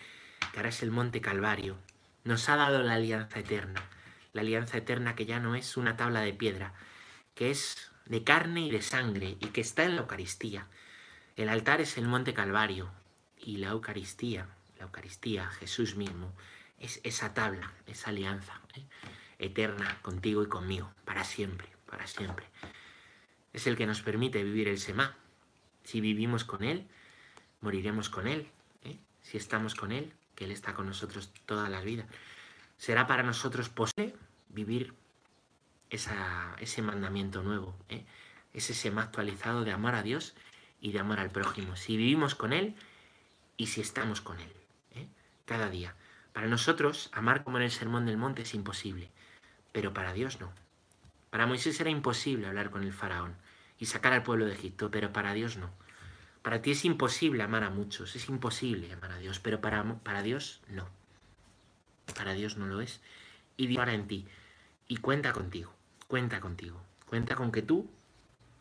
Que 0.52 0.58
ahora 0.58 0.70
es 0.70 0.82
el 0.82 0.90
monte 0.90 1.20
Calvario. 1.20 1.76
Nos 2.24 2.48
ha 2.48 2.56
dado 2.56 2.82
la 2.82 2.94
alianza 2.94 3.40
eterna, 3.40 3.82
la 4.32 4.40
alianza 4.40 4.78
eterna 4.78 5.14
que 5.14 5.26
ya 5.26 5.38
no 5.38 5.54
es 5.54 5.76
una 5.76 5.98
tabla 5.98 6.22
de 6.22 6.32
piedra, 6.32 6.72
que 7.34 7.50
es 7.50 7.90
de 8.06 8.24
carne 8.24 8.62
y 8.62 8.70
de 8.70 8.80
sangre 8.80 9.36
y 9.38 9.48
que 9.48 9.60
está 9.60 9.84
en 9.84 9.96
la 9.96 10.02
Eucaristía. 10.02 10.66
El 11.36 11.50
altar 11.50 11.82
es 11.82 11.98
el 11.98 12.06
monte 12.06 12.32
Calvario 12.32 12.90
y 13.36 13.58
la 13.58 13.68
Eucaristía, 13.68 14.48
la 14.78 14.84
Eucaristía, 14.84 15.46
Jesús 15.50 15.94
mismo, 15.96 16.32
es 16.78 17.00
esa 17.04 17.34
tabla, 17.34 17.72
esa 17.86 18.10
alianza 18.10 18.60
¿eh? 18.74 18.84
eterna 19.38 19.98
contigo 20.02 20.42
y 20.42 20.48
conmigo, 20.48 20.92
para 21.04 21.24
siempre, 21.24 21.68
para 21.86 22.06
siempre. 22.06 22.46
Es 23.52 23.66
el 23.66 23.76
que 23.76 23.86
nos 23.86 24.02
permite 24.02 24.42
vivir 24.44 24.68
el 24.68 24.78
Semá. 24.78 25.16
Si 25.84 26.00
vivimos 26.00 26.44
con 26.44 26.62
Él, 26.62 26.86
moriremos 27.60 28.10
con 28.10 28.26
Él. 28.26 28.48
¿eh? 28.84 28.98
Si 29.22 29.36
estamos 29.36 29.74
con 29.74 29.92
Él, 29.92 30.12
que 30.34 30.44
Él 30.44 30.50
está 30.50 30.74
con 30.74 30.86
nosotros 30.86 31.32
toda 31.46 31.68
la 31.68 31.80
vida. 31.80 32.06
Será 32.76 33.06
para 33.06 33.22
nosotros 33.22 33.68
posible 33.70 34.14
vivir 34.48 34.94
ese 35.88 36.82
mandamiento 36.82 37.42
nuevo, 37.42 37.74
¿eh? 37.88 38.04
es 38.52 38.70
ese 38.70 38.90
más 38.90 39.06
actualizado 39.06 39.64
de 39.64 39.72
amar 39.72 39.94
a 39.94 40.02
Dios 40.02 40.34
y 40.80 40.92
de 40.92 40.98
amar 40.98 41.20
al 41.20 41.30
prójimo. 41.30 41.76
Si 41.76 41.96
vivimos 41.96 42.34
con 42.34 42.52
Él 42.52 42.74
y 43.56 43.68
si 43.68 43.80
estamos 43.80 44.20
con 44.20 44.38
Él, 44.40 44.52
cada 45.46 45.70
día. 45.70 45.94
Para 46.36 46.48
nosotros, 46.48 47.08
amar 47.14 47.44
como 47.44 47.56
en 47.56 47.62
el 47.62 47.70
Sermón 47.70 48.04
del 48.04 48.18
Monte 48.18 48.42
es 48.42 48.52
imposible, 48.52 49.10
pero 49.72 49.94
para 49.94 50.12
Dios 50.12 50.38
no. 50.38 50.52
Para 51.30 51.46
Moisés 51.46 51.80
era 51.80 51.88
imposible 51.88 52.46
hablar 52.46 52.68
con 52.68 52.82
el 52.82 52.92
faraón 52.92 53.34
y 53.78 53.86
sacar 53.86 54.12
al 54.12 54.22
pueblo 54.22 54.44
de 54.44 54.52
Egipto, 54.52 54.90
pero 54.90 55.14
para 55.14 55.32
Dios 55.32 55.56
no. 55.56 55.70
Para 56.42 56.60
ti 56.60 56.72
es 56.72 56.84
imposible 56.84 57.42
amar 57.42 57.64
a 57.64 57.70
muchos, 57.70 58.14
es 58.16 58.28
imposible 58.28 58.92
amar 58.92 59.12
a 59.12 59.18
Dios, 59.18 59.40
pero 59.40 59.62
para, 59.62 59.82
para 60.00 60.20
Dios 60.20 60.60
no. 60.68 60.86
Para 62.14 62.34
Dios 62.34 62.58
no 62.58 62.66
lo 62.66 62.82
es. 62.82 63.00
Y 63.56 63.68
Dios 63.68 63.88
en 63.88 64.06
ti 64.06 64.28
y 64.88 64.98
cuenta 64.98 65.32
contigo 65.32 65.72
cuenta 66.06 66.40
contigo. 66.40 66.82
Cuenta 67.08 67.34
con 67.34 67.50
que 67.50 67.62
tú 67.62 67.90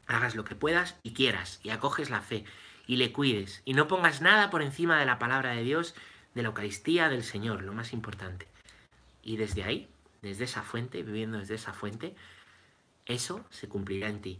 hagas 0.08 0.36
lo 0.36 0.46
que 0.46 0.56
puedas 0.56 0.96
y 1.04 1.14
quieras 1.14 1.60
y 1.62 1.72
acoges 1.72 2.10
la 2.10 2.22
fe 2.22 2.46
y 2.88 2.96
le 2.98 3.12
cuides 3.12 3.62
y 3.66 3.74
no 3.74 3.88
pongas 3.88 4.22
nada 4.22 4.50
por 4.50 4.62
encima 4.62 4.98
de 5.00 5.06
la 5.06 5.18
palabra 5.20 5.52
de 5.52 5.64
Dios, 5.64 5.96
de 6.36 6.43
la 6.43 6.50
Eucaristía 6.50 7.10
del 7.10 7.24
Señor, 7.24 7.63
lo 7.63 7.74
más 7.74 7.93
importante. 7.93 8.48
Y 9.24 9.38
desde 9.38 9.63
ahí, 9.63 9.89
desde 10.21 10.43
esa 10.43 10.62
fuente, 10.62 11.02
viviendo 11.02 11.39
desde 11.39 11.56
esa 11.56 11.74
fuente, 11.74 12.15
eso 13.06 13.43
se 13.50 13.67
cumplirá 13.67 14.10
en 14.10 14.21
ti. 14.21 14.39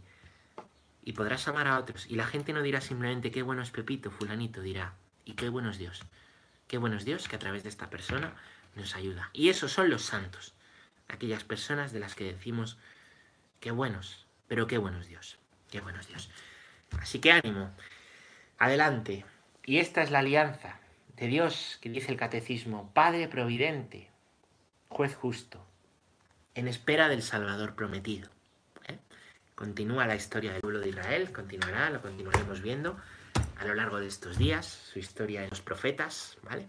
Y 1.02 1.12
podrás 1.12 1.48
amar 1.48 1.66
a 1.66 1.78
otros. 1.78 2.06
Y 2.06 2.16
la 2.16 2.26
gente 2.26 2.52
no 2.52 2.62
dirá 2.62 2.80
simplemente 2.80 3.30
qué 3.30 3.42
bueno 3.42 3.62
es 3.62 3.70
Pepito, 3.70 4.10
fulanito, 4.10 4.60
dirá, 4.60 4.94
y 5.24 5.32
qué 5.32 5.48
bueno 5.48 5.70
es 5.70 5.78
Dios. 5.78 6.02
Qué 6.68 6.78
bueno 6.78 6.96
es 6.96 7.04
Dios 7.04 7.28
que 7.28 7.36
a 7.36 7.38
través 7.38 7.62
de 7.62 7.70
esta 7.70 7.90
persona 7.90 8.34
nos 8.74 8.94
ayuda. 8.94 9.30
Y 9.32 9.48
esos 9.48 9.72
son 9.72 9.88
los 9.88 10.02
santos, 10.02 10.54
aquellas 11.08 11.44
personas 11.44 11.92
de 11.92 12.00
las 12.00 12.14
que 12.14 12.24
decimos 12.24 12.78
Qué 13.60 13.70
buenos, 13.70 14.26
pero 14.48 14.66
qué 14.66 14.76
buenos 14.76 15.08
Dios, 15.08 15.38
qué 15.70 15.80
buenos 15.80 16.06
Dios. 16.08 16.30
Así 17.00 17.20
que 17.20 17.32
ánimo, 17.32 17.74
adelante. 18.58 19.24
Y 19.64 19.78
esta 19.78 20.02
es 20.02 20.10
la 20.10 20.18
alianza 20.18 20.78
de 21.16 21.26
Dios 21.26 21.78
que 21.80 21.88
dice 21.88 22.12
el 22.12 22.18
catecismo, 22.18 22.90
Padre 22.94 23.28
Providente, 23.28 24.10
juez 24.88 25.14
justo, 25.14 25.64
en 26.54 26.68
espera 26.68 27.08
del 27.08 27.22
Salvador 27.22 27.74
prometido. 27.74 28.28
¿eh? 28.88 28.98
Continúa 29.54 30.06
la 30.06 30.16
historia 30.16 30.52
del 30.52 30.60
pueblo 30.60 30.80
de 30.80 30.90
Israel, 30.90 31.32
continuará, 31.32 31.90
lo 31.90 32.02
continuaremos 32.02 32.60
viendo 32.60 32.98
a 33.58 33.64
lo 33.64 33.74
largo 33.74 33.98
de 33.98 34.06
estos 34.06 34.38
días, 34.38 34.66
su 34.66 34.98
historia 34.98 35.42
en 35.42 35.50
los 35.50 35.60
profetas, 35.60 36.36
¿vale? 36.42 36.66